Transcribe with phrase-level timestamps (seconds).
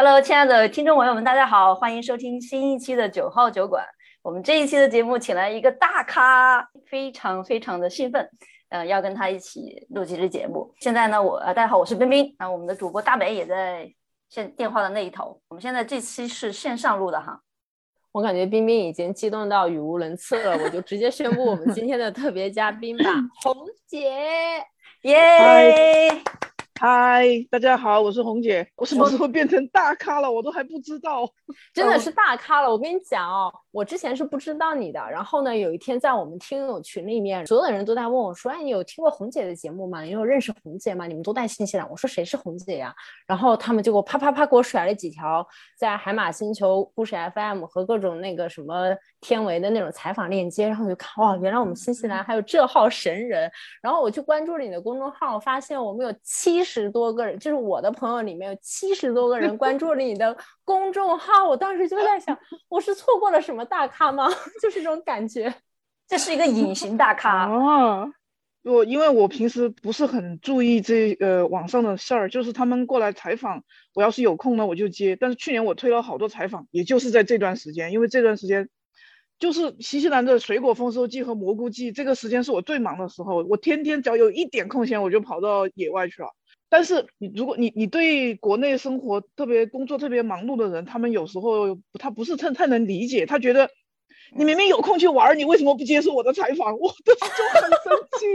[0.00, 3.84] Hello，亲爱的听众朋友们，大家好，欢迎收听新一期的九号酒馆。
[4.22, 8.30] 我们这一期的节目请来一个大咖，非常非常的兴奋，
[8.68, 10.72] 呃，要跟他一起录这期节目。
[10.78, 13.92] 现在呢，我呃，大家好，我是冰冰，那我们的主播大美也在
[14.28, 15.40] 线电话的那一头。
[15.48, 17.40] 我们现在这期是线上录的哈。
[18.12, 23.10] 我感觉冰冰已经激动到语无伦次了， 我就直接宣布我们今天的特别嘉宾吧，
[23.42, 23.52] 红
[23.88, 24.08] 姐，
[25.02, 26.22] 耶！
[26.80, 28.70] 嗨，大家好，我是红姐。
[28.76, 30.30] 我什么时候变成大咖了？
[30.30, 31.28] 我都还不知道。
[31.74, 32.70] 真的是大咖了。
[32.70, 34.98] 我跟你讲哦，我之前是不知道你的。
[35.10, 40.02] 然后呢，有一天在我们听友群里面，所有的人都在问我说：“哎，你有听过红姐的节目吗？
[40.02, 41.06] 你有认识红姐吗？
[41.06, 42.94] 你们都在新西兰。”我说：“谁是红姐呀？”
[43.26, 50.66] 然后他们就给我啪啪啪给我甩了几条在海马星球故事 FM 和各种那个什么天维的那种采访链接。
[50.66, 53.50] 然后我就看，哇，原来我们新西兰还有这号神人。
[53.82, 57.38] 然后我去关注了你的公众号，发现我们有七十多个人。
[57.38, 60.36] 就是我的朋友里面有七十多个人关注了你的
[60.68, 62.38] 公众号，我当时就在想，
[62.68, 64.28] 我是错过了什么大咖吗？
[64.60, 65.54] 就是这种感觉，
[66.06, 68.12] 这是一个隐形大咖啊！
[68.62, 75.16] 我因为我平时不是很注意这呃网上的事儿，就是他们过来采访，我要是有空呢我就接。
[75.16, 78.68] 但是去年我推了好多采访，也就是在这段时间，因为这段时间
[79.38, 86.28] 就是新西兰的水果丰收季和蘑菇季，这个时间是我最忙的时候，我天天只要有一点空闲，我就跑到野外去了。
[86.70, 93.70] 但是你如果你你对国内生活特别工作特别忙碌的人，他们有时候他不是太太能理解，他觉得
[94.36, 96.76] 你明明有空去玩，你为什么不接受我的采访？
[96.78, 98.26] 我当时就很生气，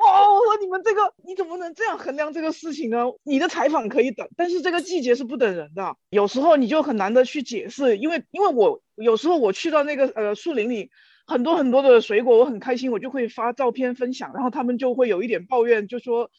[0.00, 0.30] 哇！
[0.30, 3.06] 我说你们这个你怎么能这样衡量这个事情呢？
[3.22, 5.96] 你的采访可以等，但是这个季节是不等人的。
[6.10, 10.90] 有时候你就很难的去解释，因为因为我有时候我去到那个呃树林里，
[11.26, 16.30] 很多很多的水果，我很开心，我就会发照片分享，然后他们就会有一点抱怨，就说。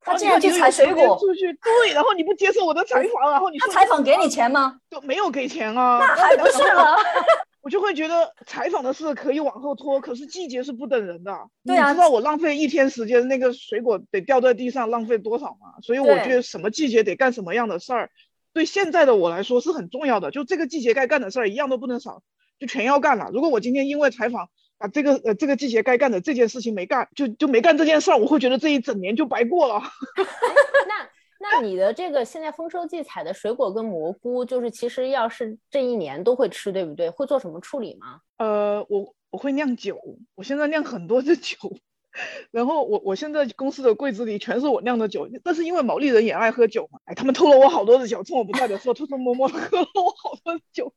[0.00, 4.80] 他竟然去采水果出去，对，然后你不接受我的采访，然后你他采访给你钱吗？
[4.90, 6.96] 就没有给钱啊，那还不是吗。
[7.60, 11.38] 我就会觉得采访的事可以往后拖，可是季节是不等人的。
[11.66, 15.76] 对啊，你知道我浪费一天时间，那个水果得掉在地上，浪费多少吗？
[15.82, 18.10] 所以我觉得什么季节得干什么样的事儿，
[18.54, 20.30] 对现在的我来说是很重要的。
[20.30, 22.22] 就这个季节该干的事儿一样都不能少，
[22.58, 23.28] 就全要干了。
[23.34, 24.48] 如果我今天因为采访。
[24.80, 29.78] 啊，这个呃，这个季节该干的这件事情没干，就就没干这件事儿，我会觉得这一整年就白过了。
[30.88, 31.08] 那
[31.38, 37.10] 那你的这个现在丰收季采的水果跟蘑菇，就是其实要是这一年都会吃，对不对？
[37.10, 38.20] 会做什么处理吗？
[38.38, 40.00] 呃，我我会酿酒，
[40.34, 41.58] 我现在酿很多的酒，
[42.50, 50.94] 然后我我现在公司的柜子里全是我酿的酒，但是因为毛利人也爱喝酒嘛，哎，他们偷了我好多的酒，趁我不在的时候偷偷摸摸喝了我好多酒。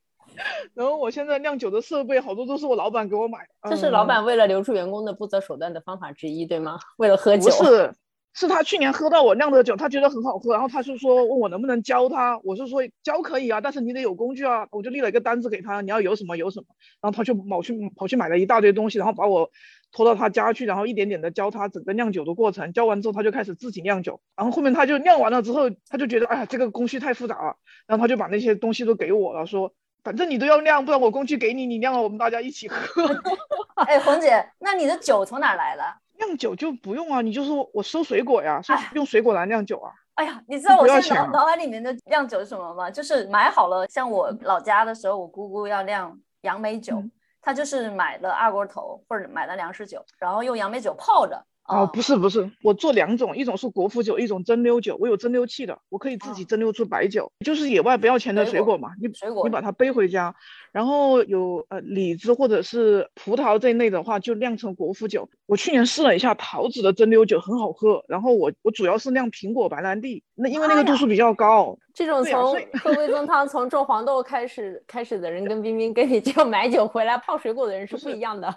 [0.74, 6.80] 然后我现在酿酒的设备好多都是我老板给我买的，这是老板为了留住员工的不择手段的方法之一，对吗？
[6.98, 7.44] 为了喝酒？
[7.44, 7.94] 不是，
[8.34, 16.66] 是他去年喝到我酿的酒，他觉得很好喝，然后他就说问我能不能教他，我是说教可以啊，但是你得有工具啊，我就立了一个单子给他，你要有什么有什么，
[17.02, 19.52] 然后他就跑去跑去买了一大堆东西，然后把我
[19.92, 29.74] 拖到他家去，然后一点点的教他整个酿酒的过程，教完之后他就开始自己酿酒，然后后面他就酿完了之后，他就觉得哎呀这个工序太复杂了，然后他就把那些东西都给我了，说。
[30.04, 33.04] 反正你都要酿，不然我工具给你，你酿了我们大家一起喝。
[33.88, 35.84] 哎，红姐，那你的酒从哪来的？
[36.18, 39.92] 酿酒就不用啊，你就是我收水果呀，是用水果来酿酒啊。
[40.16, 42.92] 哎呀，你知道我现在脑脑海里面的酿酒是什么吗？
[42.92, 47.02] 就是买好了，像我老家的时候，我姑姑要酿杨梅酒，
[47.42, 51.44] 她就是买了二锅头或者买了粮食酒，然后用杨梅酒泡着。
[51.66, 54.98] 哦，不是不是，我做两种，一种是果脯酒，一种蒸馏酒。
[55.00, 57.32] 我有蒸馏器的，我可以自己蒸馏出白酒。
[57.46, 60.36] 就是野外不要钱的水果嘛，你水果你把它背回家，
[60.74, 65.30] 然后有呃李子或者是葡萄这一类的话，就酿成果脯酒。
[65.46, 68.04] 我去年试了一下桃子的蒸馏酒，很好喝。
[68.08, 71.78] 然后我我主要是酿苹果白兰地，那因为那个度数比较高。
[71.94, 78.52] 这种从喝味增汤、从种黄豆开始开始的人，跟冰冰跟你这样买酒回来泡水果的人是不一样的。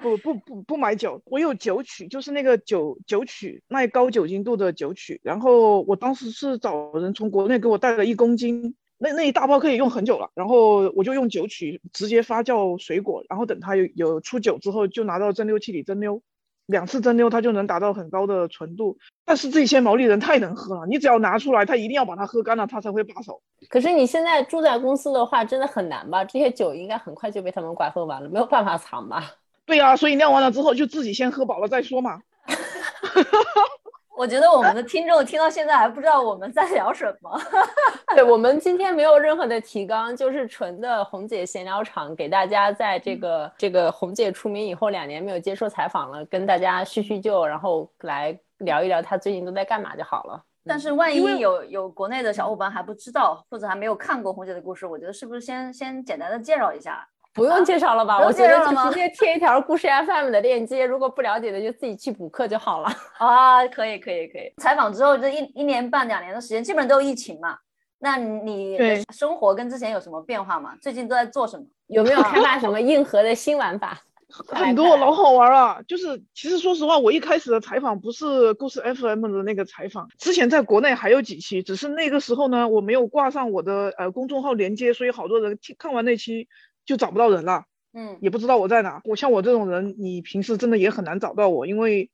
[0.00, 5.20] 不不不不不买酒，我有酒曲，就是那个酒酒曲卖高酒精度的酒曲。
[5.22, 8.74] 然后我当时是找人从国内给我带了一公斤，
[9.04, 10.30] 那那一大包可以用很久了。
[10.34, 16.22] 然后我就用酒曲直接发酵水果，然后等它有有出酒之后，就拿到蒸馏器里蒸馏。
[16.66, 18.96] 两次蒸馏，它就能达到很高的纯度。
[19.26, 23.42] 但是这些毛利人太能喝了，你只要拿出来，他一定要把它喝干了，他才会罢手。
[23.68, 26.24] 可是你现在住在公司的话，真的很难吧？
[26.24, 29.32] 这些酒应该很快就被他们拐喝完了，没有办法藏吧？
[29.66, 32.22] 对呀，所以酿完了之后就自己先喝饱了再说嘛。
[34.16, 37.40] 我觉得我们的听众听到现在还不知道我们在聊什么。
[38.14, 50.40] 对我们今天没有任何的提纲，就是纯的红姐闲聊场，给大家在这个这个红姐出名以后两年没有接受采访了，跟大家叙叙旧，然后来聊一聊她最近都在干嘛就好了。
[50.66, 57.06] 但是万一有有国内的小伙伴还不知道，或者还没有看过红姐的故事，我觉得是不是先先简单的介绍一下？
[57.34, 58.18] 不用介绍了吧？
[58.24, 58.58] 我觉得
[58.88, 62.88] 直接贴一条故事 FM 的链接，如果不了解的就自己去补课就好了。
[63.18, 64.52] 啊，可以可以可以。
[64.58, 67.58] 采访之后这一一年半两年的时间，基本上都有疫情嘛。
[67.98, 68.78] 那你
[69.12, 70.74] 生活跟之前有什么变化吗？
[70.80, 71.64] 最近都在做什么？
[71.88, 73.98] 有没有开发 什么硬核的新玩法？
[74.48, 75.80] 很多老好玩啊！
[75.86, 86.48] 就是其实说实话，我一开始的采访不是故事 FM 的那个采访，之前在国内还有几期，只是那个时候呢，我没有挂上我的呃公众号连接，所以好多人听看完那期
[86.84, 89.00] 就找不到人了，嗯，也不知道我在哪。
[89.04, 92.10] 我像我这种人，你平时真的也很难找到我，因为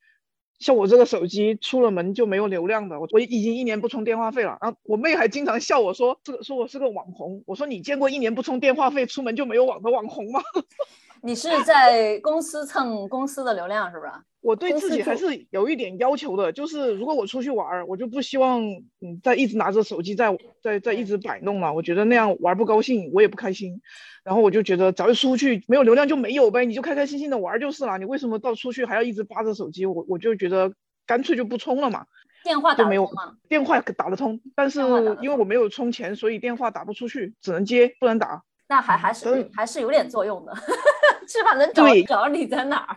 [0.59, 4.59] 像我这个手机出了门就没有流量的，我我已经一年不充电话费了。
[4.61, 10.41] 然后我妹还经常笑我说这个说我是个网红，我说你见过一年不充电话费出门就没有网的网红吗？
[11.23, 14.25] 你是在公司蹭公司的流量是吧？
[14.41, 23.83] 我对自己还是有一点要求的，就是如果我出去玩儿，我就不希望嗯再一直拿着手机在在在一直摆弄了，我觉得那样玩儿不高兴，我也不开心。
[24.25, 27.99] 然后我就觉得早就出去，没有流量就没有呗，你就开开心心的玩儿就是了。
[27.99, 29.87] 你为什么到出去还要一直扒着手机？
[29.87, 30.73] 我我就觉得
[31.07, 32.05] 干脆就不充了嘛。
[32.43, 33.37] 电话打没有吗？
[33.49, 34.81] 电话打得通，但是
[35.21, 38.43] 因为我没有充钱，所以电话打不出去，只能接不能打。
[38.69, 40.55] 那还还是还是有点作用的，
[41.27, 42.97] 至少能找对找你在哪儿。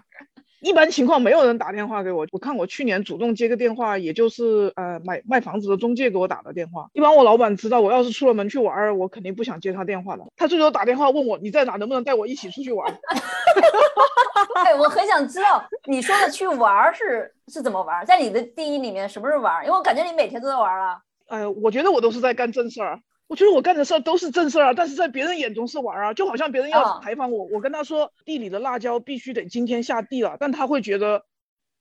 [0.63, 6.87] 一般情况没有人打电话给我，我看我去年主动接个电话，也就是呃买卖房子的中介给我打的电话。
[6.93, 10.23] 一般我老板知道我要是出了门去玩儿，我肯定不想接他电话的。
[10.37, 12.97] 他最多打电话问我你在哪，能不能带我一起出去玩儿。
[14.63, 19.65] 哎，我很想知道你说的去玩儿是是怎么玩儿，在你的定义里面什么是玩儿？
[19.65, 20.97] 因为我感觉你每天都在玩儿啊。
[21.27, 22.99] 呃，我觉得我都是在干正事儿。
[23.33, 31.25] 我觉得我干的事儿都是正事儿啊，但是在别人眼中是玩儿啊，就好像别人啊要采访我，我跟他说地里的辣椒必须得今天下地了，但他会觉得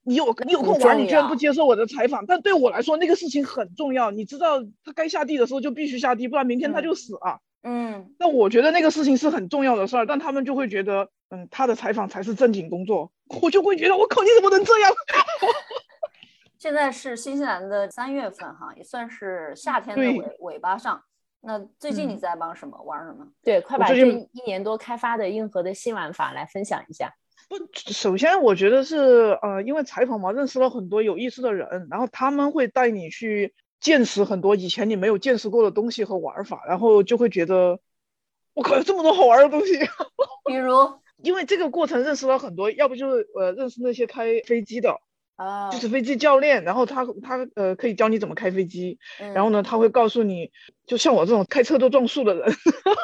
[0.01, 2.25] 你有你有空玩儿，你居然不接受我的采访。
[2.25, 7.39] 但对我来说，那个事情很重要，你知道他该下地的时候就必须下地，不然明天他就死了。
[7.61, 13.11] 嗯，那我觉得那个事情是很重要的事儿，但他们就会觉得，嗯，他的采访才是正经工作，
[13.43, 14.91] 我就会觉得，我靠，你怎么能这样？
[16.57, 20.99] 现在是新西兰的三月份哈，也算是夏天的尾尾巴上。
[21.45, 22.81] 那最近你嗯在忙什么？
[22.83, 23.27] 玩什么？
[23.43, 27.13] 对，快把这我最近一年多开发的硬核的新玩法来分享一下。
[27.49, 37.79] 不，首先我觉得是，呃，因为采访嘛，认识了很多有意思的人，然后他们会带你去见识很多以前你没有见识过的东西和玩法，然后就会觉得，
[38.53, 39.77] 我靠，有这么多好玩的东西。
[40.45, 40.73] 比如
[41.21, 45.01] 因为这个过程认识了很多，要不就是呃认识那些开飞机的，
[45.43, 50.51] 啊，就是飞机教练，然后他他呃可以教你怎么开飞机，嗯然后呢，他会告诉你，
[50.87, 52.53] 就像我这种开车都撞树的人，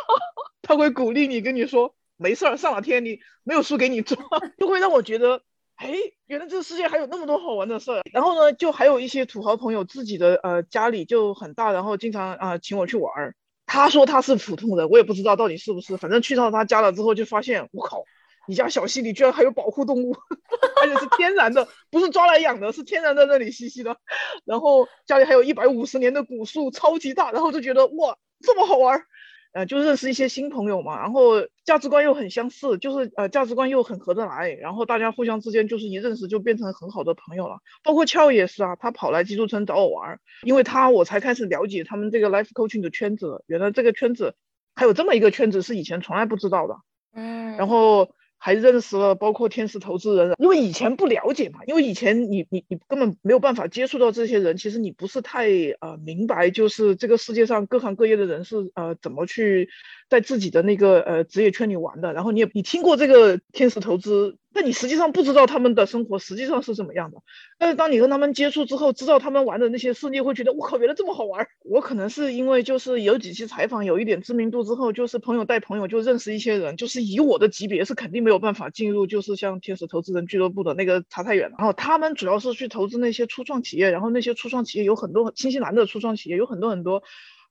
[0.62, 4.20] 他会鼓励你，跟你说没事儿，上了天你没有树给你撞，
[4.58, 5.42] 就会让我觉得，
[5.76, 5.94] 哎，
[6.28, 8.02] 原来这个世界还有那么多好玩的事儿。
[8.14, 13.36] 然后呢，就还有一些土豪朋友自己的呃家里就很大，然后经常啊、请我去玩儿。
[13.66, 18.04] 他说他是普通人，我也不知道到底是不是，反正去到他家了之后就发现，我靠，
[18.50, 20.12] 你家小溪里居然还有保护动物，
[20.81, 23.96] 而且是天然的，不是抓来养的，是天然在那里嬉戏的。
[24.44, 29.06] 然后家里还有一百五十年的古树，超级大，然后就觉得哇，这么好玩儿，
[29.54, 37.60] 呃，就认识一些新朋友嘛，然后价值观又很相似，就是呃价值观又很合得来，然后大家互相之间就是一认识就变成很好的朋友了。
[37.84, 44.33] 包括俏也是啊，他跑来基督村找我玩儿，因为他我才开始了解他们这个 life coaching 的圈子，原来这个圈子
[44.74, 46.78] 还有这么一个圈子是以前从来不知道的。
[47.12, 55.50] 嗯，然后还认识了包括天使投资人，因为以前不了解嘛，因为以前你你你根本没有办法接触到这些人，其实你不是太
[55.81, 59.69] 呃明白，就是这个世界上各行各业的人是呃怎么去
[60.09, 67.18] 在自己的那个呃职业圈里玩的，然后你也你听过这个天使投资，但你实际上不知道他们的生活实际上是怎么样的。
[67.59, 71.47] 但是当你跟他们接触之后，知道他们玩的那些事，你会觉得我靠，原来这么好玩。
[71.63, 81.51] 我可能是因为就是有几期采访有一点知名度之后，就是朋友带朋友就认识一些人，就是以我的级别是肯定没有办法进入，就是像天使投资人俱乐部的那个差太远。
[81.56, 87.04] 然后他们主要是去投资那些初创企业，然后那些初创企业有很多，新西兰的初创企业有很多很多。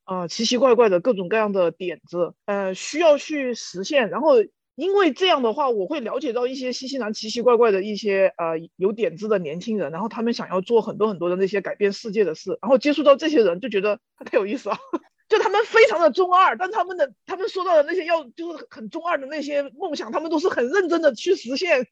[0.09, 4.09] 呃，奇奇怪怪的各种各样的点子，呃，需要去实现。
[4.09, 4.37] 然后，
[4.75, 14.79] 因为这样的话，我会了解到一些新西兰奇奇怪怪的一些呃有点子的年轻人，然后他们想要做很多很多的那些改变世界的事，然后接触到这些人就觉得太有意思了。
[15.29, 21.87] 就他们非常的中二，但他们的他们说到的那些要就是很中二的那些梦想，他们都是很认真的去实现。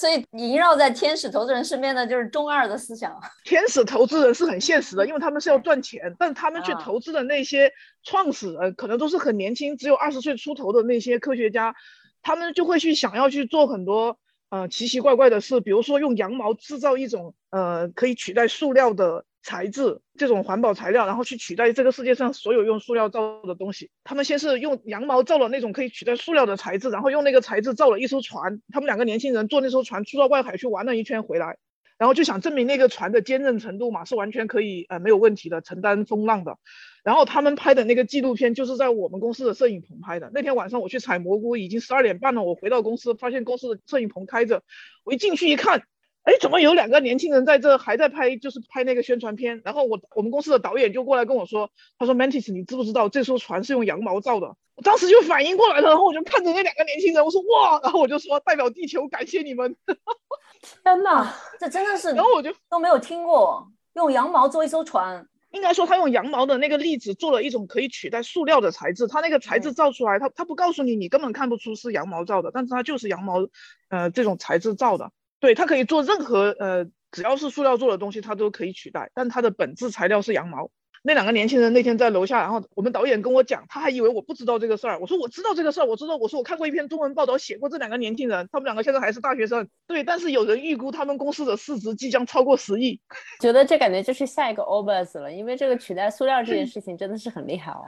[0.00, 3.14] 所以萦绕在天使投资人身边的就是中二的思想。
[3.44, 7.70] 天使投资人是很现实的，因为他们是要赚钱，但他们去啊投资的那些
[8.02, 11.74] 创始人可能都是很年轻，只有二十岁出头的那些科学家，
[12.22, 14.16] 他们就会去想要去做很多
[14.48, 23.90] 呃奇奇怪怪的事，比如说用羊毛制造一种呃可以取代塑料的材质这种环保材料，然后去取代这个世界上所有用塑料造的东西。
[24.04, 28.60] 他们先是用羊毛造了那种可以取代塑料的材质，然后用那个材质造了一艘船。
[28.70, 31.56] 他们两个年轻人坐那艘船出到外海去玩了一圈回来，
[31.96, 36.58] 然后就想证明那个船的坚韧程度嘛是完全可以呃没有问题的，承担风浪的。
[37.02, 40.30] 然后他们拍的那个纪录片就是在我们公司的摄影棚拍的。
[40.34, 42.42] 那天晚上我去采蘑菇，已经十二点半了。
[42.42, 44.62] 我回到公司，发现公司的摄影棚开着，
[45.02, 45.84] 我一进去一看。
[46.24, 49.62] 哎，怎么有两个年轻人在这还在拍，就是拍那个宣传片？
[49.64, 54.46] 然后我我们公司的导演就过来跟我说，他说：“Mantis，你知不知道这艘船是用羊毛造的？”
[54.76, 59.74] 我当时就反应过来了，然后我就看着那两个年轻人，我说：“哇！”然后我就说：“代表地球感谢你们。
[60.84, 65.26] ”天哪， 这真的是，然后我就都没有听过用羊毛做一艘船。
[65.52, 73.48] 应该说他用羊毛的那个粒子做了一种可以取代塑料的材质，他那个材质造出来，他他不告诉你，你根本看不出是羊毛造的，但是它就是羊毛，
[73.88, 75.10] 呃，这种材质造的。
[75.40, 79.10] 对，它可以做任何呃，只要是塑料做的东西，它都可以取代。
[79.14, 80.70] 但它的本质材料是羊毛。
[81.02, 84.98] 那两个年轻人那天在楼下，然后我们导演跟我讲，他还以为我不知道这个事儿。
[84.98, 86.14] 我说我知道这个事儿，我知道。
[86.14, 89.66] 我说我看过一篇中文报道，写过这两个年轻人，他们两个现在还是大学生。
[89.86, 93.00] 对，但是有人预估他们公司的市值即将超过十亿。
[93.40, 97.80] 觉得这感觉就是下一个 Obus 了，因为这个取代塑料这件事情真的是很厉害哦。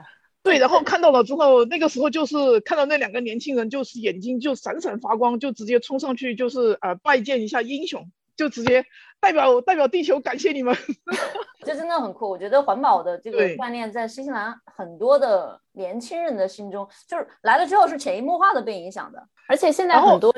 [0.43, 8.11] 对，然后看到了之后，那个时候就是看到那两个年轻人，就是眼睛就闪闪发光，就直接冲上去，就是呃拜见一下英雄。
[8.35, 8.83] 就直接
[9.19, 10.75] 代表代表地球感谢你们，
[11.63, 12.27] 这真的很酷。
[12.27, 19.23] 我觉得环保的这个观念在新西兰很多的年轻人的心中，就是来了之后是潜移默化的被影响的。
[19.47, 20.33] 而且现在很多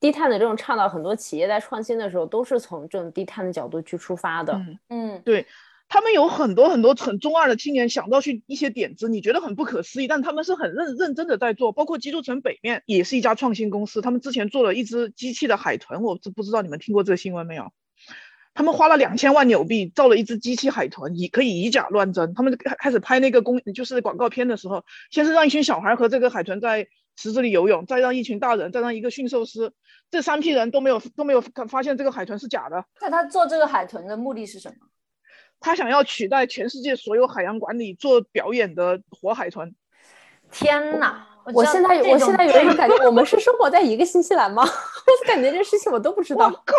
[0.00, 4.58] 低碳的这种倡导，很多企业在创新的时候都是从这种低碳的角度去出发的。
[4.88, 5.46] 嗯，对。
[5.88, 11.72] 他们有很多很多很中二的青年想到去一些点子，你觉得很不可思议，但他们是很认认真的在做。
[11.72, 17.70] 包括基督城北面也是一家创新公司，他们之前做了一只机器的海豚，我不知道你们听过这个新闻没有？
[18.54, 22.34] 他们花了两千万纽币造了一只机器海豚，以可以以假乱真。
[22.34, 26.86] 他们开开始拍那个公就是广告片的时候，先是让一群小孩和这个海豚在
[27.16, 29.72] 池子里游泳，再让一群大人，再让一个驯兽师，
[30.10, 32.84] 这三批人都没有都没有发现这个海豚是假的。
[33.00, 34.86] 那他做这个海豚的目的是什么？
[35.64, 39.74] 他想要取代全世界所有海洋馆里做表演的活海豚。
[40.50, 41.33] 天哪！
[41.52, 44.62] 我现在我现在有一种感觉，我们是生活在一个新西兰吗？
[44.64, 46.46] 我感觉这事情我都不知道。
[46.46, 46.74] 我靠！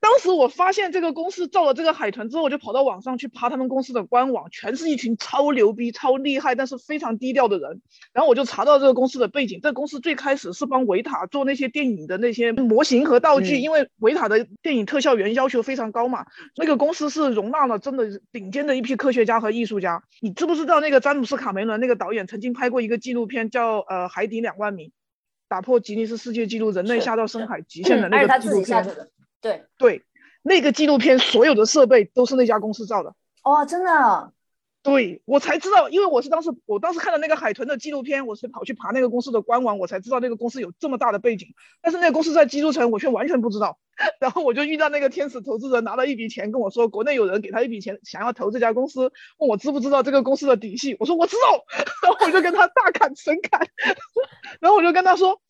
[0.00, 7.82] 当时我发现这个公司造了这个海豚之后，我就跑到网上去爬他们公司的官网，全是一群超牛逼、超厉害，但是非常低调的人。
[8.14, 16.24] 然后我就查到这个公司的背景，这个公司最开始是帮维塔做那些电影的那些模型和道具，因为维塔的电影特效员要求非常高嘛。
[16.56, 20.02] 那个公司是容纳了真的顶尖的一批科学家和艺术家。
[20.20, 24.05] 你知不知道那个詹姆斯卡梅伦那个导演曾经拍过一个纪录片，叫呃。
[24.08, 24.92] 海底两万米，
[25.48, 28.96] 打破吉尼斯世界纪录，人类下到深海极限的那个纪录片。
[29.40, 30.04] 对对，
[30.42, 33.14] 那个纪录片所有的设备都是那家公司造的。
[33.42, 34.32] 哦，真的。
[34.86, 41.48] 对我才知道，因为我是当时我当时看了那个海豚的纪录片，我是跑去爬那个公司的官网，我才知道那个公司有这么大的背景。
[41.82, 43.78] 但是那个公司在基督城，我却完全不知道。
[44.20, 50.96] 然后我就遇到那个天使投资人，拿了一笔钱跟我说，国内有人给他一笔钱，想要投这家公司，问我知不知道这个公司的底细。
[51.00, 51.64] 我说我知道，
[52.02, 53.60] 然后我就跟他大侃 神侃，
[54.60, 55.40] 然后我就跟他说。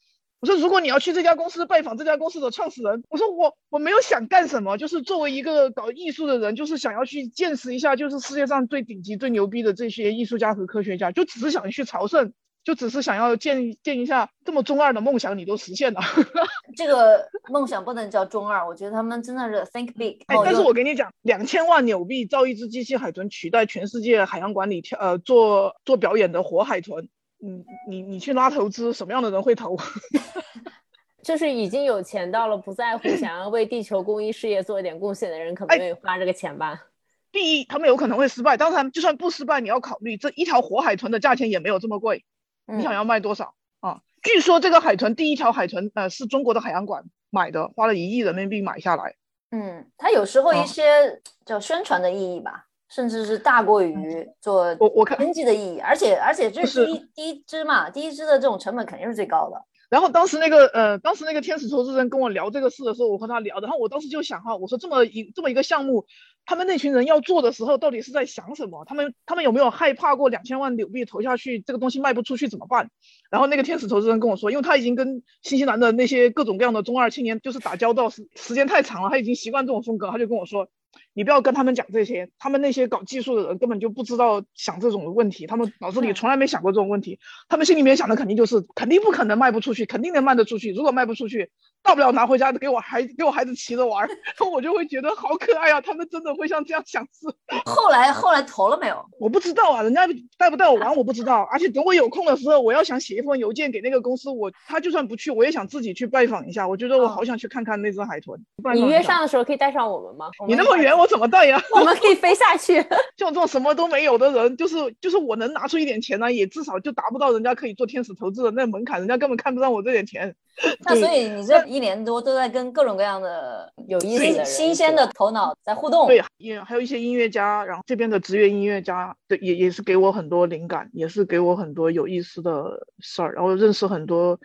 [0.40, 16.00] 我说，如果你要去这家公司拜访这家公司的创始人，我说我我没有想干什么，就是作为一个搞艺术的人，就是想要去见识一下，就是世界上最顶级、最牛逼的这些艺术家和科学家，就只是想去朝圣，就只是想要见见一下这么中二的梦想，你都实现了。
[16.76, 20.18] 这个梦想不能叫中二，我觉得他们真的是 think big。
[20.26, 27.08] 哎，但是我跟你讲，两千万纽币造一只机器海豚，取代全世界海洋馆里跳呃做做表演的活海豚。
[27.46, 29.76] 你你你去拉投资，什么样的人会投？
[31.22, 36.86] 就是已经有钱到了不在乎，想要为地球公益事业做一点贡献的人，可能愿意花这个钱吧。
[37.32, 42.24] 第一，他们有可能会失败，当然就算不失败，你要考虑这一条活海豚的价钱也没有这么贵。
[42.66, 44.00] 你想要卖多少啊？
[44.22, 49.14] 据说这个海豚第一条海豚呃是中国的海洋馆买的，花了一亿人民币买下来。
[49.50, 52.65] 嗯，它有时候一些叫宣传的意义吧。
[52.88, 59.60] 甚至是大过于做我我看经济的意义，而且而且这是第一第一支嘛，第一支的这种成本肯定是最高的。
[59.88, 66.06] 然后当时那个呃，当时那个天使投资人跟我聊这个事的时候，我和他聊，然后我当时就想哈，我说这么一这么一个项目，
[66.44, 68.84] 他们那群人要做的时候，到底是在想什么？
[68.84, 72.90] 他们他们有没有害怕过两千万纽币投下去，这个东西卖不出去怎么办？
[73.30, 80.68] 然后那个天使投资人跟我说，因为他已经跟新西兰的那些各种各样的中二青年就是打交道时时间太长了，他已经习惯这种风格，他就跟我说。
[81.16, 87.18] 你不要跟他们讲这些，他们那些搞技术的人根本就不知道想这种问题，他们脑子里从来没想过这种问题，
[87.48, 90.74] 他们心里面想的肯定就是肯定不可能卖不出去，肯定能卖得出去。
[90.74, 91.50] 如果卖不出去，
[91.86, 94.08] 大不了拿回家给我孩给我孩子骑着玩，
[94.52, 95.80] 我就会觉得好可爱啊！
[95.80, 97.28] 他们真的会像这样想事。
[97.64, 98.96] 后来后来投了没有？
[99.20, 100.02] 我不知道啊，人家
[100.36, 106.66] 带不带我玩我不知道，而且等我有空的时候，我要想写一封邮件给那个公司，我他就算不去，我也想自己去拜访一下。
[106.66, 108.36] 我觉得我好想去看看那只海豚。
[108.74, 110.28] 你约上的时候可以带上我们吗？
[110.48, 111.62] 你那么远，我怎么带呀？
[111.72, 112.74] 我们可以飞下去。
[113.16, 120.34] 像这种什么都没有的人，就是就是我能拿出一点钱来，也至少就达不到人家可以做天使投资的那门槛，人家根本看不上我这点钱。
[120.80, 126.06] 那所以你这一年多都在跟各种各样的有意思的、新鲜的头脑在互动。
[126.06, 134.38] 对，也还有一些音乐家，然后这边的职业音乐家，对，也也是给我很多灵感，也是给我很多有意思的事儿，然后认识很多。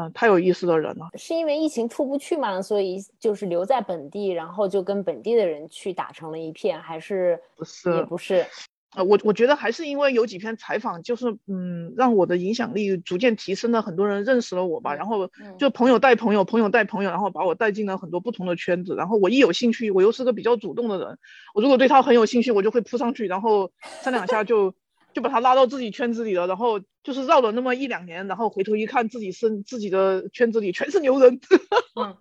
[0.00, 1.08] 嗯，太有意思的人了。
[1.18, 7.96] 是因为疫情出不去嘛，所以就是留在本地，然后就跟本地的人去打成了一片，还是不是？
[7.96, 8.46] 也不是。
[8.96, 14.94] 呃，我我觉得还是因为有几篇采访，就是嗯，让我的影响力逐渐提升了，很多人认识了我吧。
[14.94, 18.94] 然后就朋友带朋友，朋友带朋友，然后把我带进了很多不同的圈子。
[18.94, 21.18] 然后我一有兴趣，我又是个比较主动的人，
[21.54, 23.70] 我如果对他很有兴趣，我就会扑上去，然后
[24.02, 24.74] 三两下就。
[25.14, 31.40] 就把他拉到自己圈子里了，然后就是绕了那么一两年，然后回头一看，自己身自己的圈子里全是牛人。
[31.98, 32.14] 嗯，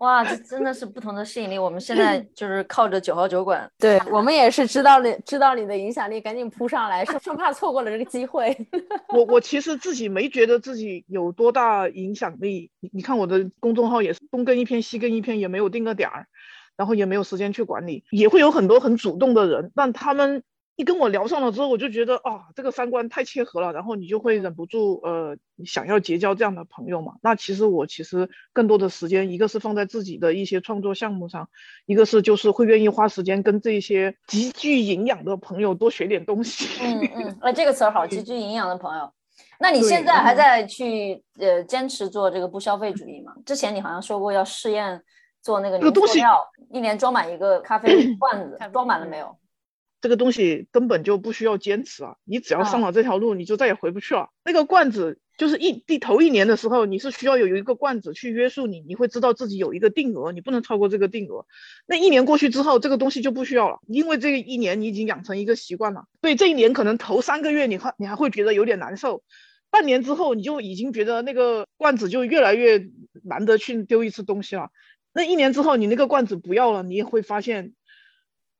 [0.00, 1.58] 哇，这真的是不同的吸引力。
[1.58, 8.56] 我们现在 就是靠着九号酒馆，对我们也是知道你知道你的影响力，赶紧扑上来，生生怕错过了这个机会。
[9.12, 12.70] 我我其实自己没觉得自己有多大影响力。
[12.80, 16.26] 你你看我的公众号也是东跟一篇西跟一篇，也没有定个点儿，
[16.76, 20.42] 然后也没有时间去管理，也会有很多很主动的人，但他们。
[20.76, 25.36] 一跟我聊上了之后，我就觉得啊，这个三观太切合了，然后你就会忍不住呃，
[25.66, 27.16] 想要结交这样的朋友嘛。
[27.22, 31.50] 那其实我其实更多的时间，一个是放在自己的一些创作项目上，
[31.84, 36.66] 一个是就是会愿意花时间跟这些极具营养的朋友多学点东西。
[36.82, 39.12] 嗯嗯，哎， 这个词儿好，极具营养的朋友。
[39.58, 43.34] 那你现在还在去呃坚持做这个不消费主义吗？
[43.44, 45.02] 之前你好像说过要试验
[45.42, 49.36] 做那个牛塑料，一年装满一个咖啡 罐子，装满了没有？
[50.00, 52.16] 这个东西根本就不需要坚持啊！
[52.24, 54.30] 你只要上了这条路，你就再也回不去了。
[54.44, 61.44] 那个罐子就是一第头一年的时候，你是需要有一个罐子去约束你，你会知道自己有一个定额，你不能超过这个定额。
[61.86, 66.04] 那一年过去之后，这个东西就不需要了，因为这一年你已经养成一个习惯了。
[66.22, 69.22] 所以，这一年可能头三个月你还你还会觉得有点难受，
[69.70, 72.86] 半年之后你就已经觉得那个罐子就越来越
[73.22, 74.70] 难得去丢一次东西了。
[75.12, 77.74] 那一年之后你那个罐子不要了，你也会发现。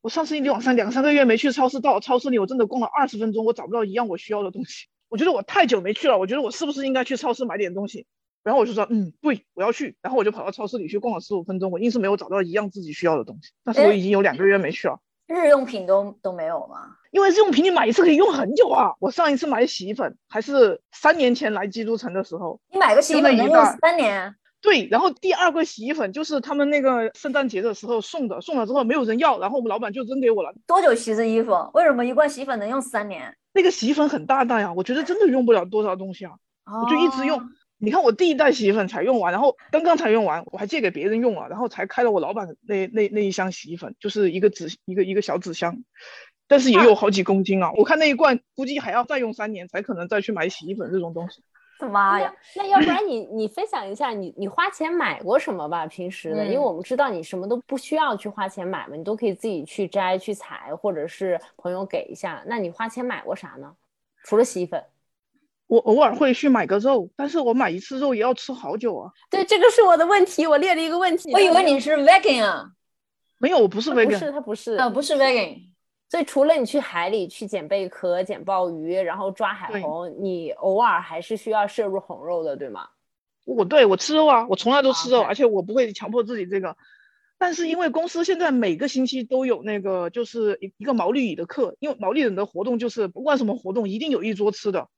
[0.02, 4.86] 我上次一晚上两三个月没去超市，到超市里我真的逛了二十分钟，我找不到一样我需要的东西。
[5.08, 8.06] 我觉得我太久没去了，我觉得我是不是应该去超市买点东西？
[8.42, 9.96] 然后我就说，嗯，对，我要去。
[10.00, 13.50] 然后我就跑到超市里去逛了十五分钟，我硬是没有找到一样自己需要的东西。
[13.62, 14.98] 但是我已经有两个月没去了。
[15.26, 16.96] 日用品都都没有吗？
[17.10, 18.94] 因为日用品你买一次可以用很久啊。
[18.98, 22.58] 我上一次买洗衣粉还是三年前来基督城的时候。
[22.72, 24.34] 你买个洗衣粉能用三年？
[24.62, 30.53] 对，然后第二个洗衣粉就是他们那个圣诞节的时候送的，送了之后没有人要，然后我们老板就扔给我了。
[30.66, 31.53] 多久洗一次衣服？
[31.73, 33.35] 为什么一罐洗衣粉能用三年？
[33.53, 36.33] 那个洗衣粉很大袋啊，我觉得真的用不了多少东西啊，
[36.85, 37.40] 我就一直用。
[37.83, 45.79] 你看我第一袋洗衣粉才用完，然后刚刚才用完，我还借给别人用了，然后才开了我老板那那那一箱洗衣粉，就是一个纸一个一个小纸箱，
[46.46, 47.73] 但是也有好几公斤啊。
[47.73, 51.42] 我看那一罐估计还要再用三年才可能再去买洗衣粉这种东西。
[51.88, 52.35] 妈呀！
[52.57, 55.87] 那要不然你你分享一下你你花钱买过什么吧？
[55.87, 62.43] 平时的，因为我们知道你什么都不需要去花钱买嘛，你都可以自己去摘去采，或者是朋友给一下。
[62.47, 63.73] 那你花钱买过啥呢？
[64.25, 64.85] 除了洗衣粉，
[65.66, 69.11] 我偶尔会去买个肉，但是我买一次肉也要吃好久啊。
[69.31, 71.33] 对，这个是我的问题，我列了一个问题。
[71.33, 72.71] 我以为你是 vegan 啊？
[73.38, 75.69] 没有，我不是 vegan，不是，他不是，呃，不是 vegan。
[76.11, 82.88] 所以除了你去海里去捡贝壳、捡鲍鱼，然后抓海虹，你偶尔还是需要摄入红肉的，对吗？
[83.46, 86.77] 我对我吃肉啊，我从来都吃肉，而且我不会强迫自己这个。
[87.38, 94.88] 但是因为公司现在每个星期都有那个就是一一个毛利人的课，因为毛利人的活动就是不管什么活动一定有一桌吃的。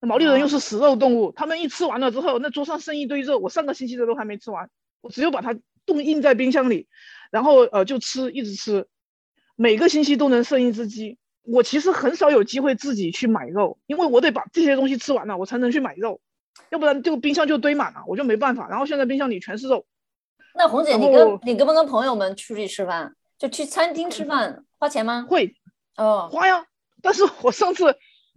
[0.00, 4.68] 毛利人又是食肉动物，他们一吃完了之后，那桌上剩一堆肉，我上个星期的都还没吃完，
[5.00, 6.88] 我只有把它冻硬在冰箱里，
[7.30, 8.88] 然后呃就吃，一直吃。
[9.60, 16.18] 每个星期都能剩一只鸡，我其实很少有机会自己去买肉，因为我得把这些东西吃完了，我才能去买肉，
[16.70, 18.70] 要不然这个冰箱就堆满了，我就没办法。
[18.70, 19.84] 然后现在冰箱里全是肉。
[20.54, 23.14] 那红姐，你跟你跟不跟朋友们出去吃饭？
[23.38, 25.26] 就去餐厅吃饭花钱吗？
[25.28, 25.54] 会，
[25.98, 26.64] 哦，花呀。
[27.02, 27.94] 但是我上次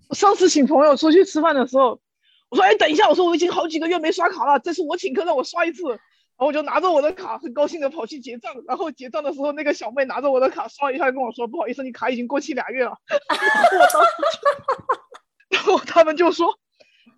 [0.10, 2.02] 我上次请朋友出去吃饭的时候，
[2.50, 5.84] 我说哎等一下，我说我已经好几个月没刷卡了，这次我请客让我刷一次。
[6.36, 8.54] 然后我就拿着我的卡，很高兴的跑去结账。
[8.68, 12.98] 然后结账的时候，那个小妹拿着我的卡刷一下，跟我说：“不好意思，你卡已经过期俩月了。”
[15.50, 16.58] 然后他们就说，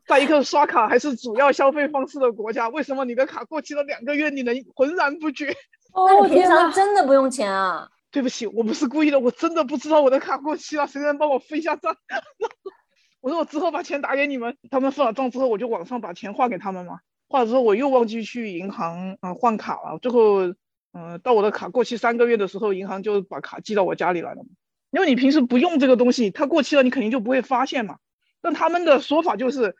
[0.07, 5.55] 在一个刷卡还是主要消费方式的国家，为什么你的卡过期了两个月，你能浑然不觉？
[5.95, 7.87] 那你平常真的不用钱啊？
[8.11, 11.95] 对不起，我不是故意的，我真的不知道我的卡过期了，谁能帮我付一下账？
[13.21, 14.57] 我说我之后把钱打给你们。
[14.69, 16.99] 他们付了账之后，我就网上把钱划给他们嘛。
[17.27, 19.97] 划了之后，我又忘记去银行啊换卡了。
[19.99, 20.53] 最后，
[20.93, 24.43] 嗯，到我的卡过期三个月的时候，银行就把卡寄到我家里来了。
[24.91, 27.97] 因为你平时不用这个东西，它过期了，你肯定就不会发现嘛。
[28.41, 29.75] 但他们的说法就是，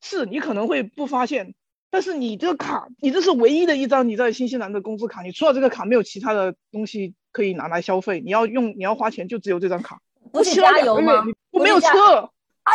[0.00, 1.54] 是你可能会不发现，
[1.90, 10.00] 但是你这个卡，你这是唯一的一张你在新西兰的工资卡，你除了这个卡没有其他的东西可以拿来消费，你要用你要花钱就只有这张卡。
[10.32, 11.24] 不是加油吗？
[11.50, 12.30] 我没有车。
[12.68, 12.74] 哎，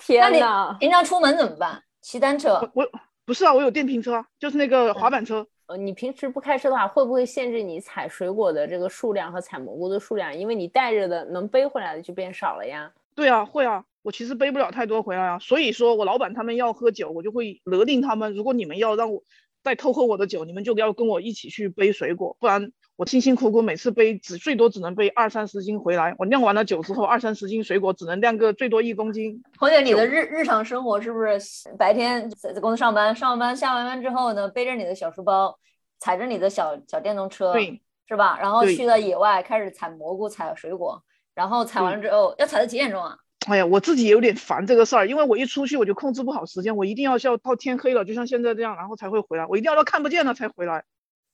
[0.00, 0.76] 天哪！
[0.80, 1.80] 平常出门怎么办？
[2.00, 2.60] 骑单车？
[2.74, 2.88] 我
[3.24, 5.46] 不是啊，我有电瓶车，就是那个滑板车。
[5.66, 10.36] 呃，你平时不开车的话，会不会限制你采水果的这个数量和采蘑菇的数量？
[10.36, 12.92] 因为你带着的能背回来的就变少了呀。
[13.14, 15.38] 对啊，会啊，我其实背不了太多回来啊。
[15.38, 19.22] 所以说我老板他们要喝酒，我就会勒令他们，如果你们要让我
[19.62, 22.72] 再偷喝我的酒，你们就要跟我一起去背水果，不然。
[23.00, 29.42] 我辛辛苦苦每次背只最多只能背二三十斤回来，我酿完了酒之后二三十斤水果只能酿个最多一公斤。
[29.58, 31.40] 红姐，你的日日常生活是不是
[31.78, 35.58] 白天在在公司上班，上完班下完班之后呢，背着你的小书包，
[35.98, 38.38] 踩着你的小小电动车，对，是吧？
[38.38, 41.02] 然后去到野外开始采蘑菇、采水果，
[41.34, 43.16] 然后采完了之后要采到几点钟啊？
[43.48, 50.84] 哎呀，我自己也有点烦这个事儿，因为我一出去我就控制不好时间，我一定要要到天黑了，就像现在这样，然后才会回来，我一定要到看不见了才回来。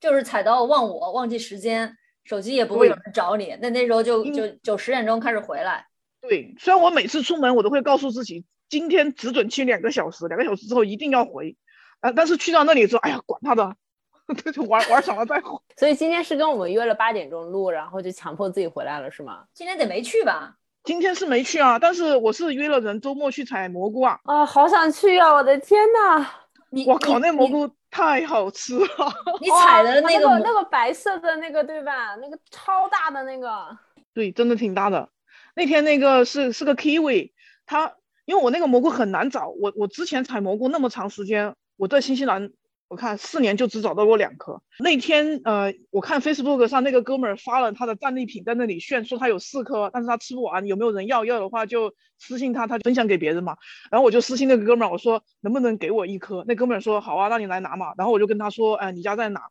[0.00, 3.56] 就是踩到忘我，忘记时间，手机也不会有人找你。
[3.60, 5.86] 那那时候就就九十点钟开始回来。
[6.20, 11.56] 对，虽然我每次出门我都会告诉自己，今天只准去两个小时，两个小时之后一定要回。
[12.00, 13.74] 啊，但是去到那里之后，哎呀，管他的，
[14.52, 15.58] 就玩玩爽了再回。
[15.76, 19.44] 所以今天是跟我们约了八点钟录，然后就强迫自己回来了，是吗？
[19.54, 20.56] 今天得没去吧？
[20.84, 24.20] 今天是没去啊，但是我是约了人周末去采蘑菇啊。
[24.24, 25.32] 啊，好想去啊！
[25.32, 26.28] 我的天呐！
[26.70, 27.70] 你我靠，那蘑菇。
[27.90, 28.86] 太好吃了！
[29.40, 32.14] 你采的那个那个白色的那个对吧？
[32.16, 33.76] 那个超大的那个，
[34.12, 35.08] 对，真的挺大的。
[35.54, 37.32] 那天那个是是个 kiwi，
[37.64, 37.94] 它
[38.24, 42.50] 因为我那个蘑菇很难找，我我之前采蘑菇那么长时间，我在新西兰。
[42.88, 44.60] 我看四年就只找到过两颗。
[44.78, 51.24] 那天，呃，我看 Facebook 上那个哥们儿发了他的战利品在那里炫，说他有四颗，但是他吃不完，有没有人要？
[51.24, 53.56] 要的话就私信他，他分享给别人嘛。
[53.90, 56.44] 然后我就私信那个哥们儿，我说能不能给我一颗？
[56.46, 57.92] 那哥们儿说好啊，那你来拿嘛。
[57.98, 59.42] 然后我就跟他说，哎，你家在哪？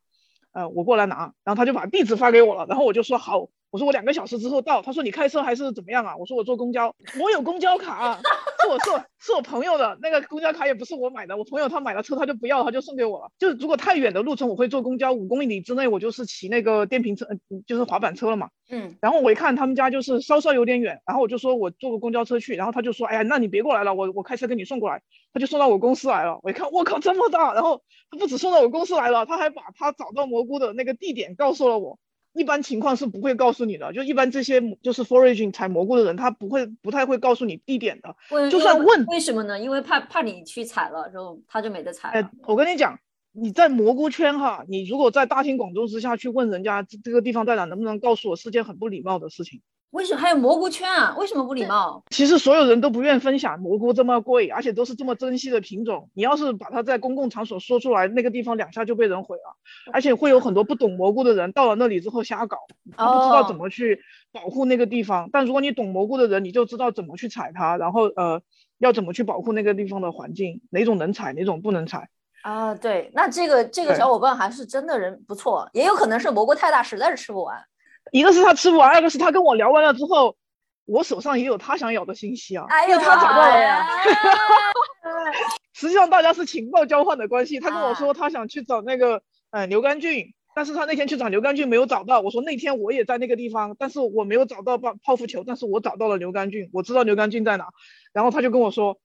[0.54, 1.34] 呃，我过来拿。
[1.43, 2.65] 然后他就把地址发给我了。
[2.67, 3.50] 然后我就说好。
[3.71, 6.15] 我说我两个小时之后到，他说你开车还是怎么样啊？
[6.15, 8.17] 我说我坐公交，我有公交卡，
[8.65, 13.30] 是我是是我朋友的那个公交卡也不是我买的，我朋友他买了车他就不要，他就送给我了。
[13.38, 17.28] 就是如果太远的路程我会坐公交，五公里之内我就是骑那个电瓶车，
[17.67, 18.49] 就是滑板车了嘛。
[18.69, 18.95] 嗯。
[19.01, 25.01] 然后我一看他们家就是稍稍有点远，然后我就说我坐个公交车去，然后他就说哎呀那你别过来了，我我开车给你送过来，
[25.34, 26.39] 他就送到我公司来了。
[26.41, 31.99] 我一看我靠这么大，然后他不止送到我公司来了，他还把他找到蘑菇的那个地点告诉了我。
[32.36, 38.15] 一般情况是不会告诉你的，就一般这些就是 foraging 采蘑菇的人，他不会不太会告诉你地点的。
[38.50, 39.58] 就算问，为什么呢？
[39.60, 42.10] 因为怕怕你去采了之后，他就没得采。
[42.10, 43.00] 哎，我跟你讲，
[43.32, 49.62] 你在蘑菇圈哈，你如果在大庭广众之下去问人家这个地方在哪，能不能告诉我，是件很不礼貌的事情。
[49.96, 51.16] 为什么还有蘑菇圈啊？
[51.18, 52.04] 为什么不礼貌？
[52.10, 56.10] 其实所有人都不愿分享蘑菇这么贵，而且都是这么珍惜的品种。
[56.14, 59.56] 你要是把它在公共场所说出来，那个地方两下就被人毁了。
[59.94, 62.58] 而且会有很多不懂蘑菇的人到了那里之后瞎搞，
[62.98, 64.02] 他不知道怎么去
[64.34, 65.30] 保护那个地方。
[65.32, 68.42] 但如果你懂蘑菇的人，你就知道怎么去采它，然后呃
[68.80, 72.10] 要怎么去保护那个地方的环境，哪种能采，哪种不能采。
[72.42, 77.58] 啊，对，那这个这个小伙伴还是真的人不错，也有可能是蘑菇太大，实在是吃不完。
[78.12, 80.36] 一个是他吃不完，二个是他跟我聊完了之后，
[80.86, 83.88] 我手上也有他想咬的信息啊，因为他找到了呀。
[85.74, 87.60] 实际上大家是情报交换的关系。
[87.60, 92.22] 他跟我说他想去找那个呃牛肝菌，但是他那天去找牛肝菌没有找到。
[92.22, 97.68] 我说那天我也在那个地方，但是我没有找到泡泡芙球，但是我找到了牛肝菌，我知道牛肝菌在哪。
[98.13, 98.98] 然后他就跟我说。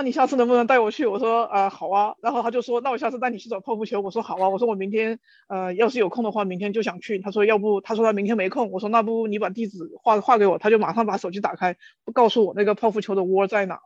[0.00, 1.04] 那你下次能不能带我去？
[1.04, 4.00] 我说啊好啊，然后他就说那我下次带你去找泡芙球。
[4.00, 7.18] 我说好啊，我说我明天呃要是有空的话，明天就想去。
[7.18, 8.70] 他说要不他说他明天没空。
[8.70, 11.76] 我说那不你把地址画画给我，他就马上把手机打开，
[12.14, 13.78] 告诉我那个泡芙球的窝在哪。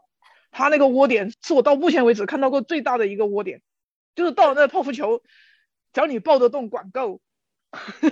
[0.53, 3.61] 他那个窝点是我到目前为止看到过最大的一个窝点，
[4.15, 5.21] 就是到了那泡芙球，
[5.93, 7.21] 只要你抱得动管够。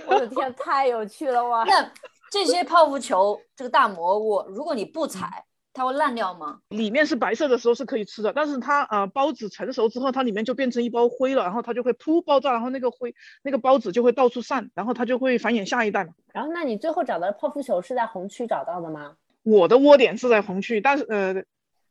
[0.07, 1.63] 我的天，太有趣了哇！
[1.63, 1.89] 那
[2.29, 5.45] 这些泡芙球这个大蘑菇，如果你不采。
[5.73, 6.59] 它会烂掉吗？
[6.69, 16.13] 里面是白色的时候是可以吃的，但是它呃孢子成熟之后，它里面就变成一包灰了，然后它就会噗爆炸，然后那个灰那个孢子就会到处散，然后它就会繁衍下一代嘛。
[16.31, 19.15] 然后，那你最后找到的泡芙球是在红区找到的吗？
[19.43, 21.33] 我的窝点是在红区，但是呃，